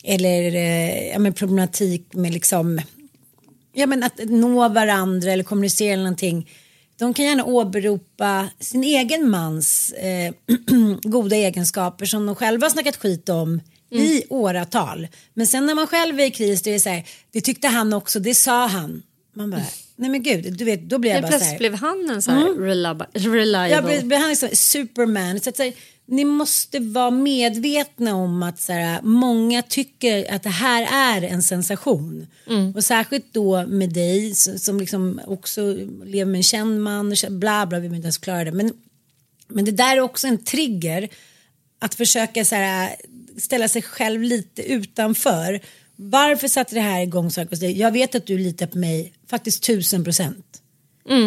[0.04, 2.80] eller eh, ja, men problematik med liksom,
[3.72, 6.50] ja men att nå varandra eller kommunicera eller någonting.
[6.98, 10.32] De kan gärna åberopa sin egen mans eh,
[11.02, 13.60] goda egenskaper som de själva har snackat skit om
[13.90, 15.08] i åratal.
[15.34, 17.68] Men sen när man själv är i kris då är det så här, det tyckte
[17.68, 19.02] han också, det sa han.
[19.34, 19.62] Man bara,
[19.96, 21.58] nej men gud, du vet, då blir jag Helt bara så plötsligt här.
[21.58, 23.06] blev han en så här reliable.
[23.14, 23.74] reliable.
[23.76, 25.40] Jag blir- blir han liksom superman.
[25.40, 25.72] Så att, så här,
[26.06, 31.42] ni måste vara medvetna om att så här, många tycker att det här är en
[31.42, 32.26] sensation.
[32.76, 37.66] Och särskilt då med dig som, som liksom också lever med en känd man bla
[37.66, 38.52] bla, vi behöver inte ens klara det.
[38.52, 38.72] Men,
[39.48, 41.08] men det där är också en trigger
[41.78, 42.96] att försöka så här,
[43.42, 45.60] ställa sig själv lite utanför.
[45.96, 47.78] Varför satte det här igång saker hos dig?
[47.78, 50.46] Jag vet att du litar på mig faktiskt tusen procent.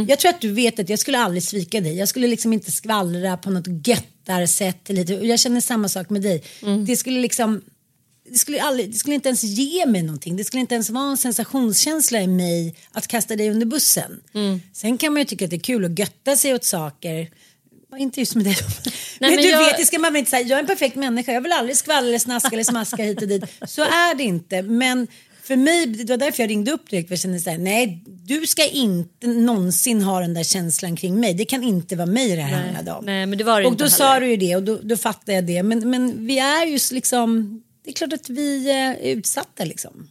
[0.08, 1.98] Jag tror att du vet att jag skulle aldrig svika dig.
[1.98, 4.90] Jag skulle liksom inte skvallra på något göttarsätt.
[4.90, 5.14] Lite.
[5.14, 6.44] Jag känner samma sak med dig.
[6.86, 7.62] Det skulle liksom
[8.30, 10.36] det skulle, aldrig, det skulle inte ens ge mig någonting.
[10.36, 14.22] Det skulle inte ens vara en sensationskänsla i mig att kasta dig under bussen.
[14.74, 17.30] Sen kan man ju tycka att det är kul att götta sig åt saker.
[17.94, 18.56] Ja, Inte just med dig.
[19.20, 20.48] men, men du jag- vet, det ska man väl inte säga.
[20.48, 21.32] Jag är en perfekt människa.
[21.32, 23.44] Jag vill aldrig skvallra eller snaska eller smaska hit och dit.
[23.68, 24.62] Så är det inte.
[24.62, 25.08] Men
[25.44, 27.08] för mig, det var därför jag ringde upp direkt.
[27.08, 31.20] För jag kände så här, nej, du ska inte någonsin ha den där känslan kring
[31.20, 31.34] mig.
[31.34, 33.06] Det kan inte vara mig det här handlade om.
[33.06, 33.96] nej, men det var det och då heller.
[33.96, 35.64] sa du ju det och då, då fattade jag det.
[35.64, 40.10] Men, men vi är ju liksom, det är klart att vi är utsatta liksom.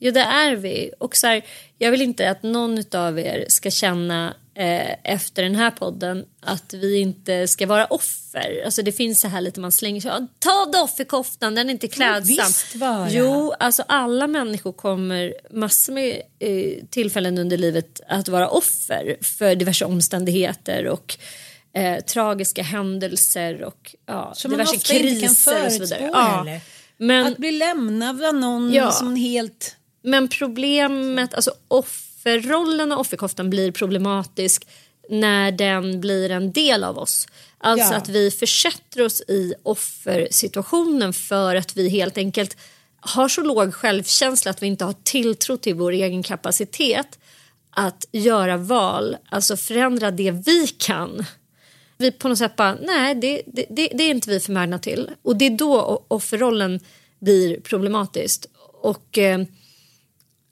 [0.00, 0.90] Jo, det är vi.
[0.98, 1.42] Och så här,
[1.78, 6.74] jag vill inte att någon av er ska känna eh, efter den här podden att
[6.74, 8.62] vi inte ska vara offer.
[8.64, 10.10] Alltså det finns så här lite man slänger sig.
[10.10, 12.22] "Ja, Ta av dig offerkoftan, den är inte klädsam.
[12.46, 12.66] visst.
[13.10, 19.54] Jo, alltså alla människor kommer massor med eh, tillfällen under livet att vara offer för
[19.54, 21.18] diverse omständigheter och
[21.72, 26.10] eh, tragiska händelser och ja, diverse kriser och så vidare.
[26.12, 26.46] Ja.
[26.96, 28.90] Men, Att bli lämnad av någon Ja.
[28.90, 29.76] som helt...
[30.02, 31.52] men problemet, alltså
[32.36, 34.66] offerrollen och offerkoftan blir problematisk
[35.10, 37.26] när den blir en del av oss.
[37.58, 37.98] Alltså Ja.
[37.98, 42.56] att vi försätter oss i offersituationen för att vi helt enkelt
[43.00, 47.18] har så låg självkänsla att vi inte har tilltro till vår egen kapacitet
[47.70, 51.24] att göra val, alltså förändra det vi kan.
[51.98, 55.10] Vi på något sätt bara, nej det, det, det, det är inte vi förmögna till.
[55.22, 56.80] Och det är då offerrollen
[57.18, 58.46] blir problematiskt.
[58.82, 59.40] Och eh,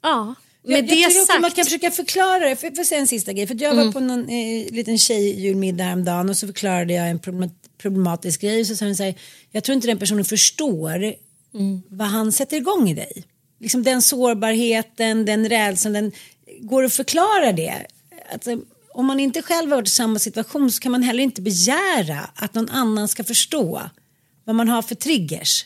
[0.03, 0.35] ja,
[0.67, 1.41] med jag, det jag sagt.
[1.41, 2.55] man kan försöka förklara det.
[2.55, 3.47] För, för säga en sista grej.
[3.47, 7.55] För jag var på någon eh, liten tjejjulmiddag häromdagen och så förklarade jag en problem-
[7.77, 8.59] problematisk grej.
[8.59, 9.15] Och så sa hon så här,
[9.51, 11.15] jag tror inte den personen förstår
[11.89, 13.23] vad han sätter igång i dig.
[13.59, 16.11] Liksom den sårbarheten, den rädslan, den
[16.59, 17.85] går att förklara det.
[18.33, 18.59] Alltså,
[18.91, 22.29] om man inte själv har varit i samma situation så kan man heller inte begära
[22.35, 23.89] att någon annan ska förstå
[24.43, 25.65] vad man har för triggers.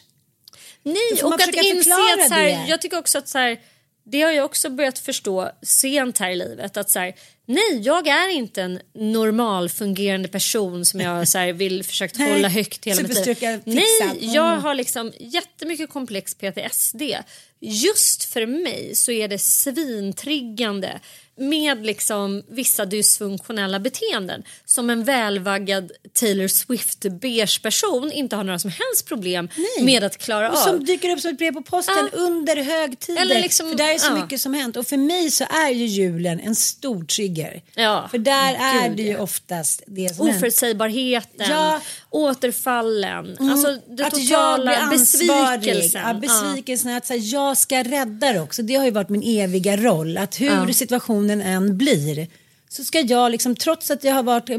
[0.84, 3.60] Nej, och att inse att så här, jag tycker också att så här,
[4.04, 7.14] det har jag också börjat förstå sent här i livet att så här,
[7.46, 12.48] nej, jag är inte en normal fungerande person som jag så här, vill försökt hålla
[12.48, 13.62] högt hela mitt liv.
[13.66, 17.02] Nej, jag har liksom jättemycket komplex PTSD.
[17.60, 21.00] Just för mig så är det svintriggande
[21.42, 28.60] med liksom vissa dysfunktionella beteenden som en välvaggad Taylor Swift beige person inte har några
[28.60, 29.86] som helst problem Nej.
[29.86, 30.62] med att klara Och av.
[30.62, 32.18] som dyker upp som ett brev på posten Ja.
[32.18, 33.22] under högtider.
[33.22, 34.24] Eller liksom- för där är så ja.
[34.24, 34.78] mycket som hänt.
[34.78, 37.62] Och för mig så är ju julen en stor trigger.
[37.76, 38.08] Ja.
[38.12, 40.30] För där är Gud, det ju oftast det som.
[40.30, 41.82] Oförutsägbarheten, Ja.
[42.12, 44.08] Återfallen, alltså det Mm.
[44.08, 45.60] att jag totala blir ansvarig.
[45.60, 46.02] besvikelsen.
[46.08, 48.62] Ja, besvikelsen att så här, jag ska rädda det också.
[48.64, 50.18] Det har ju varit min eviga roll.
[50.18, 52.28] Att hur situationen än blir
[52.70, 54.50] så ska jag liksom trots att jag har varit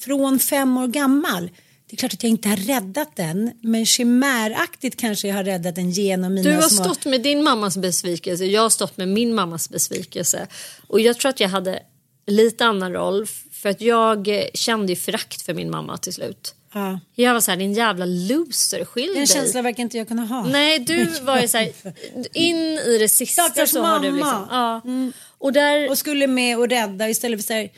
[0.00, 1.50] från fem år gammal.
[1.90, 5.74] Det är klart att jag inte har räddat den men chimäraktigt kanske jag har räddat
[5.74, 6.84] den genom mina Du har små...
[6.84, 10.46] stått med din mammas besvikelse, jag har stått med min mammas besvikelse.
[10.86, 11.82] Och jag tror att jag hade
[12.26, 16.54] lite annan roll för att jag kände ju förakt för min mamma till slut.
[16.78, 17.00] Ja.
[17.14, 19.26] Jag var så här, din jävla loser, skilj Den dig.
[19.26, 20.46] känslan verkar inte jag kunna ha.
[20.46, 21.72] Nej, du var ju så här,
[22.32, 24.46] in i det sista Stackars så har du mamma.
[24.84, 25.04] Mm.
[25.04, 25.12] liksom.
[25.22, 25.22] Ja.
[25.38, 27.70] Och där, och skulle med och rädda istället för så här.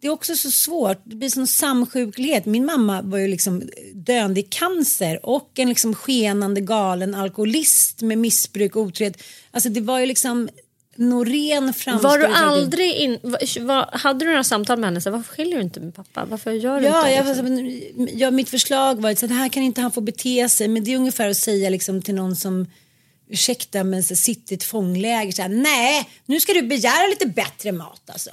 [0.00, 2.46] Det är också så svårt, det blir sån samsjuklighet.
[2.46, 3.62] Min mamma var ju liksom
[3.94, 9.22] döende i cancer och en liksom skenande galen alkoholist med missbruk och otrohet.
[9.50, 10.48] Alltså det var ju liksom
[10.96, 15.00] Norén framstod var du aldrig in, var, var, hade du några samtal med henne?
[15.00, 16.24] Så, varför skiljer du inte med pappa?
[16.24, 18.08] Varför gör du Ja, inte jag, liksom?
[18.18, 20.68] ja, mitt förslag var att här kan inte han få bete sig.
[20.68, 22.66] Men det är ungefär att säga liksom, till någon som
[23.30, 27.26] ursäkta men så sitter i ett fångläger så här, nej nu ska du begära lite
[27.26, 28.30] bättre mat alltså.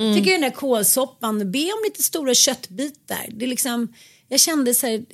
[0.00, 0.14] Mm.
[0.14, 3.26] Tycker den där kålsoppan, be om lite stora köttbitar.
[3.30, 3.94] Det är liksom,
[4.28, 5.04] jag kände så här,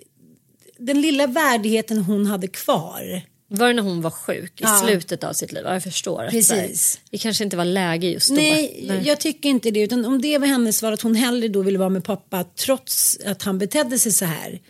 [0.78, 3.22] den lilla värdigheten hon hade kvar.
[3.49, 4.80] Var det när hon var sjuk i Ja.
[4.84, 5.62] slutet av sitt liv?
[5.66, 6.24] Ja, jag förstår.
[6.24, 7.01] att Precis.
[7.11, 8.34] Det kanske inte var läge just då.
[8.34, 9.80] Nej, jag tycker inte det.
[9.80, 13.18] Utan om det var hennes val att hon hellre då ville vara med pappa trots
[13.26, 14.61] att han betedde sig så här.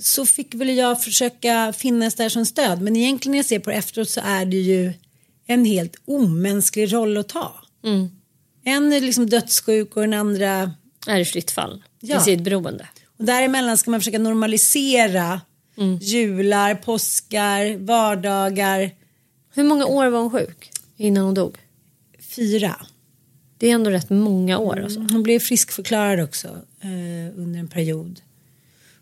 [0.00, 2.82] Så fick väl jag försöka finnas där som stöd.
[2.82, 4.92] Men egentligen när jag ser på det efteråt så är det ju
[5.46, 7.54] en helt omänsklig roll att ta.
[8.64, 10.72] En är liksom dödssjuk och den andra
[11.06, 11.82] Är i fritt fall.
[12.00, 12.20] Ja.
[12.20, 12.88] I sitt beroende.
[13.18, 15.40] och däremellan ska man försöka normalisera
[16.00, 18.90] jular, påskar, vardagar.
[19.54, 21.56] Hur många år var hon sjuk innan hon dog?
[22.36, 22.86] Fyra.
[23.58, 24.80] Det är ändå rätt många år.
[24.80, 25.00] Alltså.
[25.00, 26.48] Hon blev friskförklarad också
[26.80, 28.20] eh, under en period.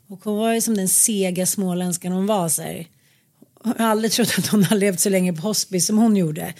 [0.09, 2.49] Och hon var ju som den sega småländskan hon var.
[2.49, 2.87] Så här.
[3.64, 6.55] Jag har aldrig trott att hon har levt så länge på hospice som hon gjorde.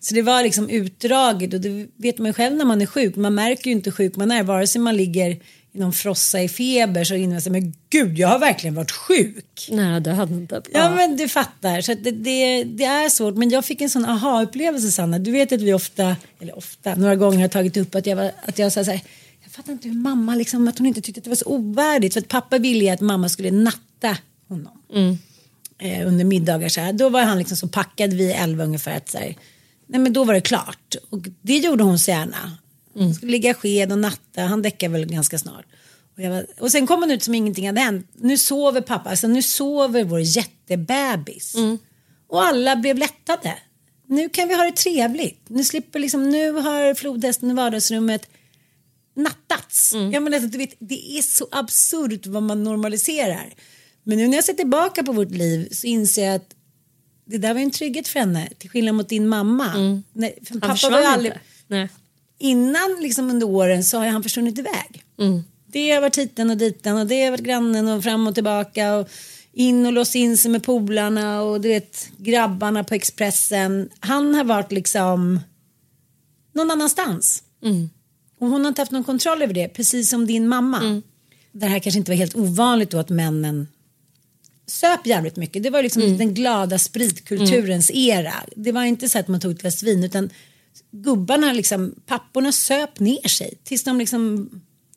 [0.00, 3.16] Så det var liksom utdraget och det vet man ju själv när man är sjuk.
[3.16, 5.40] Man märker ju inte hur sjuk man är vare sig man ligger
[5.72, 9.68] någon frossa i feber så innan säger men gud jag har verkligen varit sjuk.
[9.70, 10.66] Nära döden typ.
[10.72, 11.80] Ja, men du fattar.
[11.80, 13.36] Så det, det, det är svårt.
[13.36, 15.18] Men jag fick en sån aha-upplevelse Sanna.
[15.18, 18.32] Du vet att vi ofta, eller ofta, några gånger har tagit upp att jag, var,
[18.44, 19.00] att jag sa så här.
[19.42, 22.14] Jag fattar inte hur mamma liksom, att hon inte tyckte att det var så ovärdigt.
[22.14, 24.16] För att pappa ville att mamma skulle natta
[24.48, 24.78] honom.
[25.78, 26.92] Eh, under middagar så här.
[26.92, 29.36] Då var han liksom så packad vid elva ungefär att så här,
[29.86, 30.94] nej men då var det klart.
[31.10, 32.56] Och det gjorde hon så gärna.
[32.94, 34.42] Hon skulle ligga sked och natta.
[34.42, 35.64] Han däckade väl ganska snart.
[36.16, 38.10] Och, var, och sen kom hon ut som ingenting hade hänt.
[38.14, 41.54] Nu sover pappa, alltså nu sover vår jättebebis.
[42.28, 43.54] Och alla blev lättade.
[44.06, 45.40] Nu kan vi ha det trevligt.
[45.48, 48.28] Nu slipper liksom, nu har flodhästen i vardagsrummet
[49.16, 49.92] nattats.
[50.12, 53.54] Jag menar, du vet, det är så absurt vad man normaliserar.
[54.02, 56.54] Men nu när jag ser tillbaka på vårt liv så inser jag att
[57.24, 58.48] det där var en trygghet för henne.
[58.58, 59.72] Till skillnad mot din mamma.
[60.12, 61.32] Nej, för Han pappa var aldrig.
[61.66, 61.88] Nej.
[62.42, 65.04] Innan liksom under åren så har han försvunnit iväg.
[65.66, 68.94] Det har varit hiten och diten och det har varit grannen och fram och tillbaka
[68.94, 69.08] och
[69.52, 73.88] in och låsa in sig med polarna och du vet grabbarna på Expressen.
[74.00, 75.40] Han har varit liksom
[76.52, 77.42] någon annanstans.
[78.38, 81.02] Och hon har inte haft någon kontroll över det, precis som din mamma.
[81.52, 83.68] Det här kanske inte var helt ovanligt då att männen
[84.66, 85.62] söp jävligt mycket.
[85.62, 88.34] Det var liksom den glada spritkulturens era.
[88.56, 90.30] Det var inte så att man tog ett glas vin utan
[90.90, 94.50] gubbarna, liksom, papporna söp ner sig tills de liksom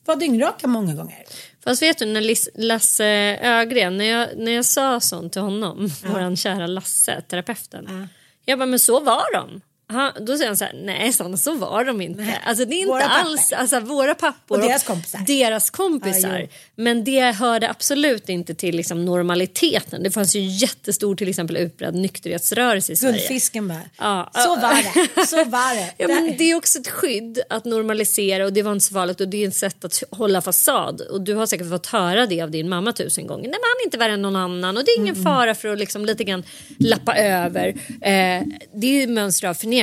[0.06, 1.24] var dyngraka många gånger.
[1.64, 3.06] Fast vet du, när Lasse
[3.41, 8.08] Ögren, när jag, när jag sa sånt till honom, våran kära Lasse, terapeuten.
[8.45, 9.62] Jag bara, men så var de.
[9.88, 12.22] Han, då säger han så här, nej sådana så var de inte.
[12.22, 12.41] Nej.
[12.45, 15.20] Alltså det är inte Våra alls, alltså våra pappor Och deras kompisar.
[15.28, 16.40] deras kompisar.
[16.40, 20.03] Ja, men det hörde absolut inte till liksom normaliteten.
[20.03, 23.14] Det fanns ju jättestor till exempel utbredd nykterhetsrörelse i Sverige.
[23.18, 23.82] Guldfisken bara.
[23.98, 24.30] Ja.
[24.34, 24.74] Så var
[25.16, 25.28] det.
[25.28, 25.91] Så var det.
[25.98, 29.22] Ja, men det är också ett skydd att normalisera och det var inte så farligt
[29.22, 31.02] och det är ett sätt att hålla fasad.
[31.02, 33.44] Och du har säkert fått höra det av din mamma tusen gånger.
[33.44, 35.68] Nej men han är inte värre än någon annan och det är ingen fara för
[35.68, 36.44] att liksom lite grann
[36.80, 37.68] lappa över.
[38.02, 38.44] Eh,
[38.74, 39.74] det är ju mönster av förnekelse.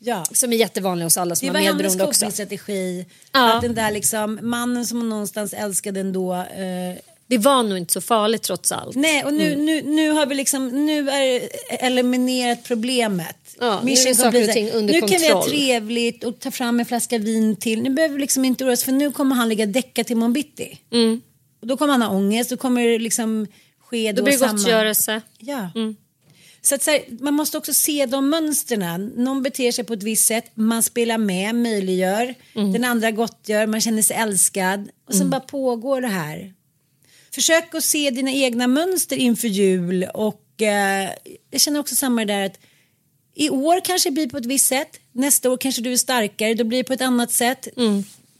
[0.00, 0.24] Ja.
[0.32, 2.20] Som är jättevanliga hos alla som Det har var hennes medberoende också.
[2.20, 3.06] copingstrategi.
[3.32, 3.52] Ja.
[3.54, 7.92] Att den där liksom mannen som hon någonstans älskade ändå eh, Det var nog inte
[7.92, 8.96] så farligt trots allt.
[8.96, 9.64] Nej, och nu, Mm.
[9.66, 13.36] nu, nu har vi liksom, nu är eliminerat problemet.
[13.60, 15.50] Ja, nu är saker och ting under Nu kan vi ha kontroll.
[15.50, 17.82] trevligt och ta fram en flaska vin till.
[17.82, 20.32] Nu behöver vi liksom inte oroa oss för nu kommer han ligga däckad till morgon
[20.32, 20.78] bitti.
[21.60, 23.46] Och då kommer han ha ångest, då kommer det liksom
[23.80, 24.14] ske Mm.
[24.14, 25.20] Då då blir det gottgörelse.
[25.38, 25.70] Ja.
[26.68, 29.12] Så, att så här, man måste också se de mönstren.
[29.16, 32.34] Någon beter sig på ett visst sätt, man spelar med, möjliggör.
[32.72, 34.88] Den andra gottgör, man känner sig älskad.
[35.06, 36.52] Och sen bara pågår det här.
[37.34, 41.10] Försök att se dina egna mönster inför jul och eh,
[41.50, 42.58] jag känner också samma där att
[43.34, 45.00] i år kanske det blir på ett visst sätt.
[45.12, 47.68] Nästa år kanske du är starkare, då blir det på ett annat sätt.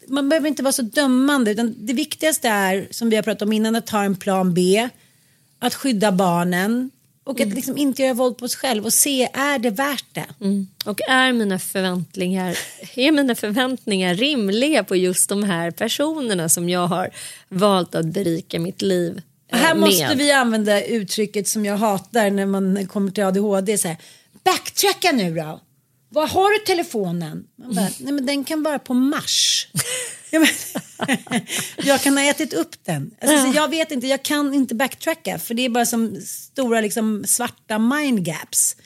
[0.09, 3.53] Man behöver inte vara så dömande utan det viktigaste är som vi har pratat om
[3.53, 4.89] innan att ha en plan B.
[5.59, 6.91] Att skydda barnen
[7.29, 10.27] och att liksom inte göra våld på sig själv och se är det värt det.
[10.85, 12.59] Och är mina förväntningar,
[12.95, 17.11] är mina förväntningar rimliga på just de här personerna som jag har
[17.49, 19.23] valt att berika mitt liv
[19.53, 19.81] eh, Här med?
[19.81, 23.79] måste vi använda uttrycket som jag hatar när man kommer till ADHD.
[23.79, 23.97] Så här,
[24.45, 25.61] Backtracka nu då.
[26.09, 27.47] Var har du telefonen?
[27.57, 29.69] Man bara, nej men den kan vara på Mars.
[30.31, 30.49] Ja, men,
[31.87, 33.11] jag kan ha ätit upp den.
[33.23, 36.81] Alltså, så jag vet inte, jag kan inte backtracka för det är bara som stora
[36.81, 38.77] liksom, svarta mind gaps.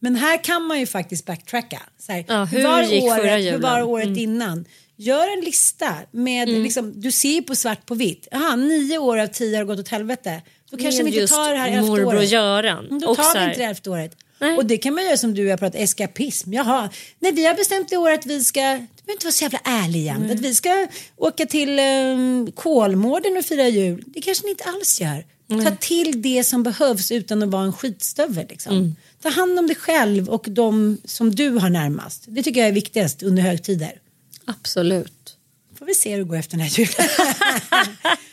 [0.00, 1.82] Men här kan man ju faktiskt backtracka.
[1.98, 3.60] Så här, Ja, hur var gick förra året, hur julen?
[3.60, 4.64] var året innan?
[4.96, 6.62] Gör en lista med, Mm.
[6.62, 8.28] liksom, du ser ju på svart på vitt.
[8.32, 10.42] Aha, nio år av tio har gått åt helvete.
[10.70, 12.30] Då kanske vi inte tar det här elfte morbror året.
[12.30, 12.86] Göran.
[12.86, 14.16] Mm, Då tar vi inte det elfte året.
[14.38, 14.56] Nej.
[14.56, 16.52] Och det kan man göra som du har pratat eskapism.
[16.52, 19.44] Jaha, nej vi har bestämt i år att vi ska, du behöver inte vara så
[19.44, 20.30] jävla ärlig igen.
[20.30, 20.86] Att vi ska
[21.16, 24.04] åka till um, Kolmården och fira jul.
[24.06, 25.24] Det kanske ni inte alls gör.
[25.64, 28.46] Ta till det som behövs utan att vara en skitstövel.
[28.48, 28.72] Liksom.
[28.72, 28.94] Mm.
[29.22, 32.24] Ta hand om dig själv och de som du har närmast.
[32.28, 34.00] Det tycker jag är viktigast under högtider.
[34.44, 35.36] Absolut.
[35.78, 37.08] Får vi se hur det går efter den här julen.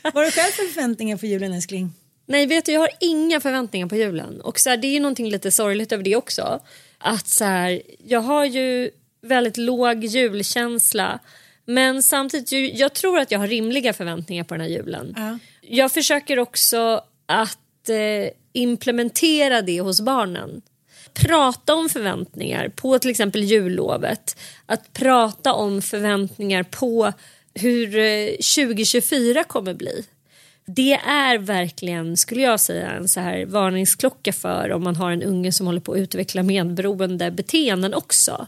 [0.03, 1.91] Vad har du själv för förväntningar för julen älskling?
[2.25, 4.41] Nej, vet du, jag har inga förväntningar på julen.
[4.41, 6.59] Och så här, det är ju någonting lite sorgligt över det också.
[6.97, 8.91] Att så här, jag har ju
[9.21, 11.19] väldigt låg julkänsla.
[11.65, 15.13] Men samtidigt, jag tror att jag har rimliga förväntningar på den här julen.
[15.17, 15.39] Ja.
[15.61, 20.61] Jag försöker också att eh, implementera det hos barnen.
[21.13, 24.37] Prata om förväntningar på till exempel jullovet.
[24.65, 27.13] Att prata om förväntningar på
[27.53, 30.05] hur eh, 2024 kommer bli.
[30.65, 35.23] Det är verkligen, skulle jag säga, en så här varningsklocka för om man har en
[35.23, 38.47] unge som håller på att utveckla medberoende beteenden också.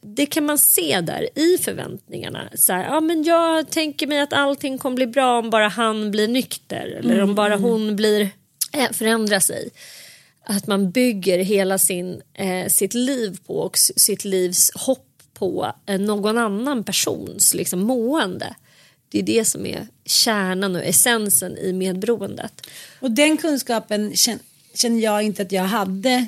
[0.00, 2.48] Det kan man se där i förväntningarna.
[2.54, 6.10] Så här, ja, men jag tänker mig att allting kommer bli bra om bara han
[6.10, 8.30] blir nykter eller om bara hon blir,
[8.72, 9.70] äh, förändrar sig.
[10.44, 15.04] Att man bygger hela sin, eh, sitt liv på och sitt livs hopp
[15.34, 18.54] på eh, någon annan persons liksom, mående.
[19.10, 22.66] Det är det som är kärnan och essensen i medberoendet.
[23.00, 24.38] Och den kunskapen kän-
[24.74, 26.26] känner jag inte att jag hade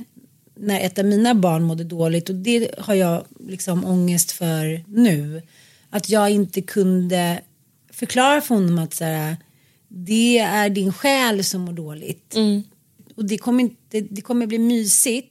[0.54, 5.42] när ett av mina barn mådde dåligt och det har jag liksom ångest för nu.
[5.90, 7.40] Att jag inte kunde
[7.92, 9.36] förklara för honom att så här,
[9.88, 12.34] det är din själ som mår dåligt.
[13.14, 15.29] Och det kommer, inte, det kommer bli mysigt.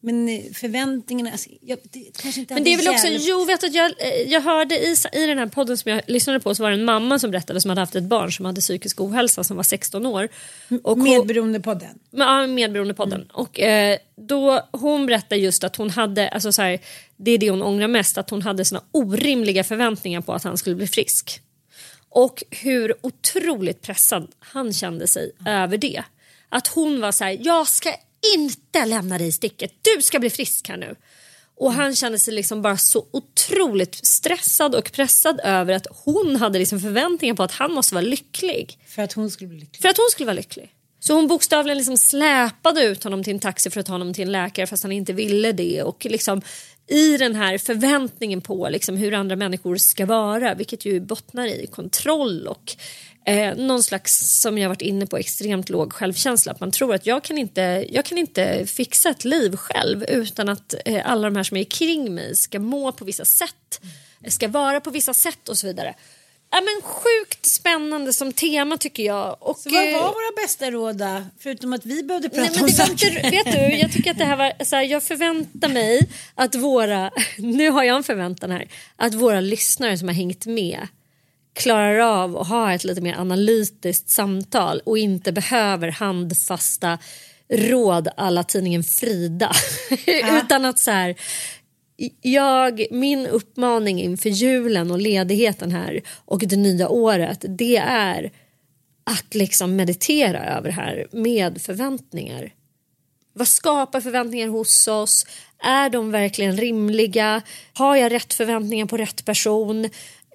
[0.00, 3.64] Men eh, förväntningarna, alltså, jag, det kanske inte Men det är väl också, jo vet
[3.64, 6.62] att jag, eh, jag hörde i, i den här podden som jag lyssnade på så
[6.62, 9.44] var det en mamma som berättade som hade haft ett barn som hade psykisk ohälsa
[9.44, 10.28] som var 16 år.
[10.82, 11.98] Och Medberoendepodden.
[12.10, 13.30] Ja, medberoendepodden.
[13.32, 16.78] Och, eh, då, hon berättade just att hon hade, alltså så här,
[17.16, 20.58] det är det hon ångrar mest, att hon hade såna orimliga förväntningar på att han
[20.58, 21.40] skulle bli frisk.
[22.08, 26.02] Och hur otroligt pressad han kände sig över det.
[26.48, 27.90] Att hon var så här, jag ska
[28.36, 30.96] inte lämna dig i sticket, du ska bli frisk här nu.
[31.58, 36.58] Och han kände sig liksom bara så otroligt stressad och pressad över att hon hade
[36.58, 38.78] liksom förväntningar på att han måste vara lycklig.
[38.86, 39.82] För att hon skulle bli lycklig.
[39.82, 40.72] För att hon skulle vara lycklig.
[41.00, 44.24] Så hon bokstavligen liksom släpade ut honom till en taxi för att ta honom till
[44.24, 45.82] en läkare fast han inte ville det.
[45.82, 46.42] Och liksom
[46.88, 51.66] i den här förväntningen på liksom hur andra människor ska vara vilket ju bottnar i
[51.66, 52.76] kontroll och
[53.26, 56.52] eh, någon slags, som jag varit inne på, extremt låg självkänsla.
[56.52, 60.48] Att man tror att jag kan inte, jag kan inte fixa ett liv själv utan
[60.48, 63.80] att eh, alla de här som är kring mig ska må på vissa sätt,
[64.28, 65.94] ska vara på vissa sätt och så vidare.
[66.50, 69.36] Ja, men sjukt spännande som tema tycker jag.
[69.40, 71.22] Och, Så vad eh, var våra bästa råd då?
[71.38, 73.16] Förutom att vi behövde prata Nej, men om saker.
[73.16, 76.54] inte, vet du, jag tycker att det här var, så här, jag förväntar mig att
[76.54, 80.86] våra, nu har jag en förväntan här, att våra lyssnare som har hängt med
[81.56, 86.98] klarar av att ha ett lite mer analytiskt samtal och inte behöver handfasta
[87.48, 89.52] råd alla tidningen Frida.
[90.42, 91.14] Utan att så här,
[92.20, 98.32] jag, min uppmaning inför julen och ledigheten här och det nya året det är
[99.04, 102.52] att liksom meditera över det här med förväntningar.
[103.32, 105.26] Vad skapar förväntningar hos oss?
[105.62, 107.42] Är de verkligen rimliga?
[107.72, 109.88] Har jag rätt förväntningar på rätt person?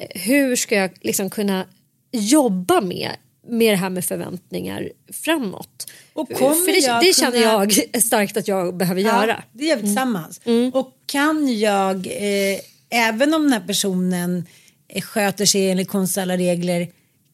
[0.10, 1.66] Hur ska jag liksom kunna
[2.12, 3.12] jobba med,
[3.48, 5.92] med det här med förväntningar framåt?
[6.14, 9.28] Och För det, jag det känner kunna- jag starkt att jag behöver göra.
[9.28, 10.42] Ja, det gör vi tillsammans.
[10.74, 12.60] Och kan jag, eh,
[12.90, 14.46] även om den här personen
[14.88, 16.88] eh, sköter sig enligt konstens alla regler,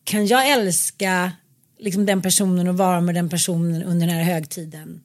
[0.04, 1.32] kan jag älska
[1.80, 5.02] liksom, den personen och vara med den personen under den här högtiden?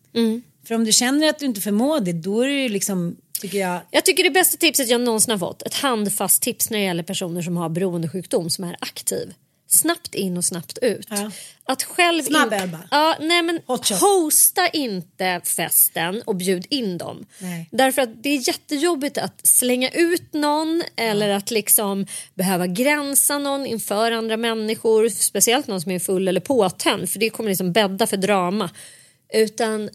[0.73, 3.59] För om du känner att du inte förmår det, då är det ju liksom, tycker
[3.59, 6.85] jag, Jag tycker det bästa tipset jag någonsin har fått, ett handfast tips när det
[6.85, 9.35] gäller personer som har beroendesjukdom som är aktiv.
[9.67, 11.07] Snabbt in och snabbt ut.
[11.11, 11.31] Ja.
[11.65, 12.77] Att själv Snabb in-.
[12.91, 13.61] Ja, nej men
[14.01, 17.27] hosta inte festen och bjud in dem.
[17.39, 17.69] Nej.
[17.73, 23.67] Därför att det är jättejobbigt att slänga ut någon eller att liksom behöva gränsa någon
[23.67, 25.09] inför andra människor.
[25.09, 28.71] Speciellt någon som är full eller påtänd för det kommer liksom bädda för drama.
[29.35, 29.91] Utan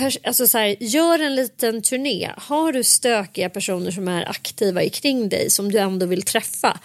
[0.00, 2.30] alltså så här, gör en liten turné.
[2.36, 6.80] Har du stökiga personer som är aktiva i kring dig som du ändå vill träffa.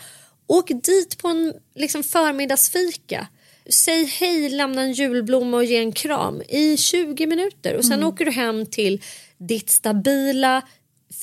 [0.47, 3.27] Åk dit på en liksom, förmiddagsfika.
[3.69, 7.75] Säg hej, lämna en julblomma och ge en kram i 20 minuter.
[7.75, 9.01] Och sen åker du hem till
[9.37, 10.61] ditt stabila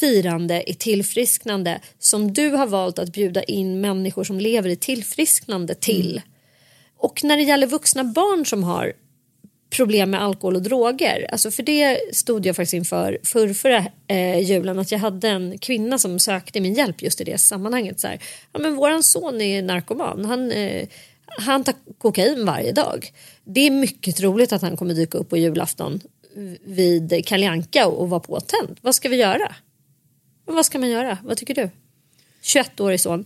[0.00, 5.74] firande i tillfrisknande som du har valt att bjuda in människor som lever i tillfrisknande
[5.74, 6.22] till.
[6.98, 8.92] Och när det gäller vuxna barn som har
[9.76, 11.26] problem med alkohol och droger.
[11.32, 15.58] Alltså för det stod jag faktiskt inför för förra eh, julen att jag hade en
[15.58, 18.00] kvinna som sökte min hjälp just i det sammanhanget.
[18.00, 18.20] Så här,
[18.52, 20.24] ja, men våran son är narkoman.
[20.24, 20.88] Han, eh,
[21.26, 23.12] han tar kokain varje dag.
[23.44, 26.00] Det är mycket troligt att han kommer dyka upp på julafton
[26.64, 28.78] vid Kalle Anka och vara påtänd.
[28.80, 29.54] Vad ska vi göra?
[30.44, 31.18] Vad ska man göra?
[31.24, 31.70] Vad tycker du?
[32.42, 33.24] 21-årig son.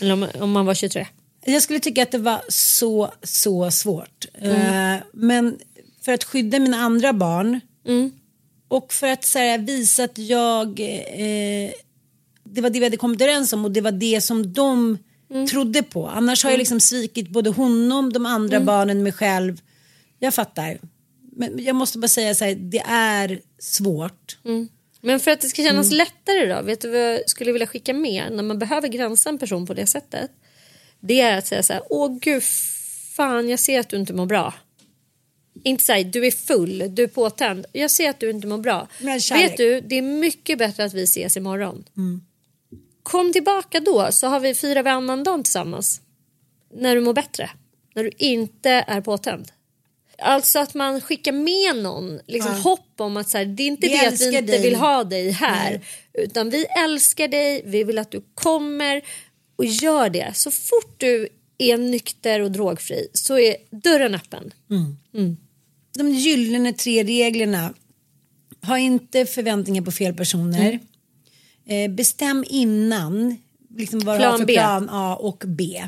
[0.00, 1.06] Eller om, om man var 23.
[1.44, 4.26] Jag skulle tycka att det var så, så svårt.
[4.34, 5.58] Eh, men
[6.04, 7.60] för att skydda mina andra barn
[8.68, 11.72] och för att så här, visa att jag, eh,
[12.44, 14.98] det var det vi hade kommit överens om och det var det som de
[15.50, 16.08] trodde på.
[16.08, 19.60] Annars har jag liksom svikit både honom, de andra barnen, mig själv.
[20.18, 20.78] Jag fattar.
[21.36, 24.38] Men jag måste bara säga så här, det är svårt.
[25.00, 27.94] Men för att det ska kännas lättare då, vet du vad jag skulle vilja skicka
[27.94, 30.30] med när man behöver gränsa en person på det sättet?
[31.00, 32.42] Det är att säga så här, åh gud,
[33.16, 34.54] fan jag ser att du inte mår bra.
[35.64, 38.88] Inte säga du är full, du är påtänd, jag ser att du inte mår bra.
[39.38, 41.84] Vet du, det är mycket bättre att vi ses imorgon.
[43.02, 46.00] Kom tillbaka då så har vi firar vi annandagen tillsammans.
[46.74, 47.50] När du mår bättre,
[47.94, 49.52] när du inte är påtänd.
[50.18, 53.86] Alltså att man skickar med någon liksom hopp om att så här, det är inte
[53.86, 54.62] Vi det att vi inte dig.
[54.62, 55.80] vill ha dig här.
[56.12, 59.02] Utan vi älskar dig, vi vill att du kommer
[59.56, 60.30] och gör det.
[60.34, 64.52] Så fort du är nykter och drogfri så är dörren öppen.
[65.94, 67.74] De gyllene tre reglerna.
[68.62, 70.78] Ha inte förväntningar på fel personer.
[71.66, 73.36] Eh, bestäm innan
[73.76, 74.54] liksom vad du har Plan för B.
[74.54, 75.82] plan A och B.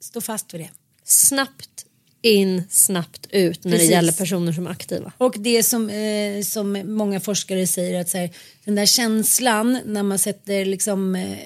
[0.00, 0.70] Stå fast för det.
[1.04, 1.86] Snabbt
[2.22, 3.88] in, snabbt ut när Precis.
[3.88, 5.12] det gäller personer som är aktiva.
[5.18, 8.30] Och det som, eh, som många forskare säger att så här,
[8.64, 11.38] den där känslan när man sätter liksom eh,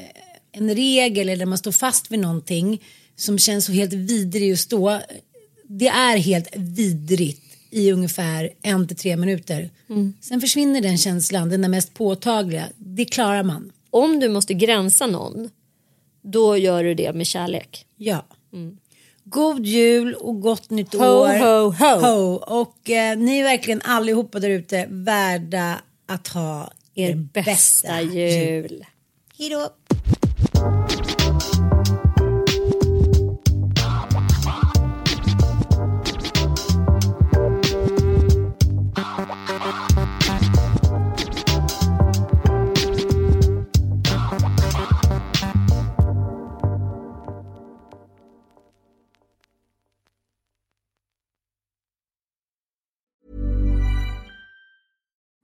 [0.52, 2.82] en regel eller man står fast vid någonting
[3.16, 5.00] som känns så helt vidrig just då.
[5.70, 9.70] Det är helt vidrigt i ungefär en till tre minuter.
[10.20, 12.68] Sen försvinner den känslan, den är mest påtagliga.
[12.76, 13.72] Det klarar man.
[13.90, 15.50] Om du måste gränsa någon,
[16.22, 17.86] då gör du det med kärlek.
[17.96, 18.24] Ja.
[19.24, 21.38] God jul och gott nytt Ho, år.
[21.38, 22.34] ho, ho.
[22.34, 28.84] Och eh, ni är verkligen allihopa där ute värda att ha Er bästa jul.
[29.38, 29.68] Hej då.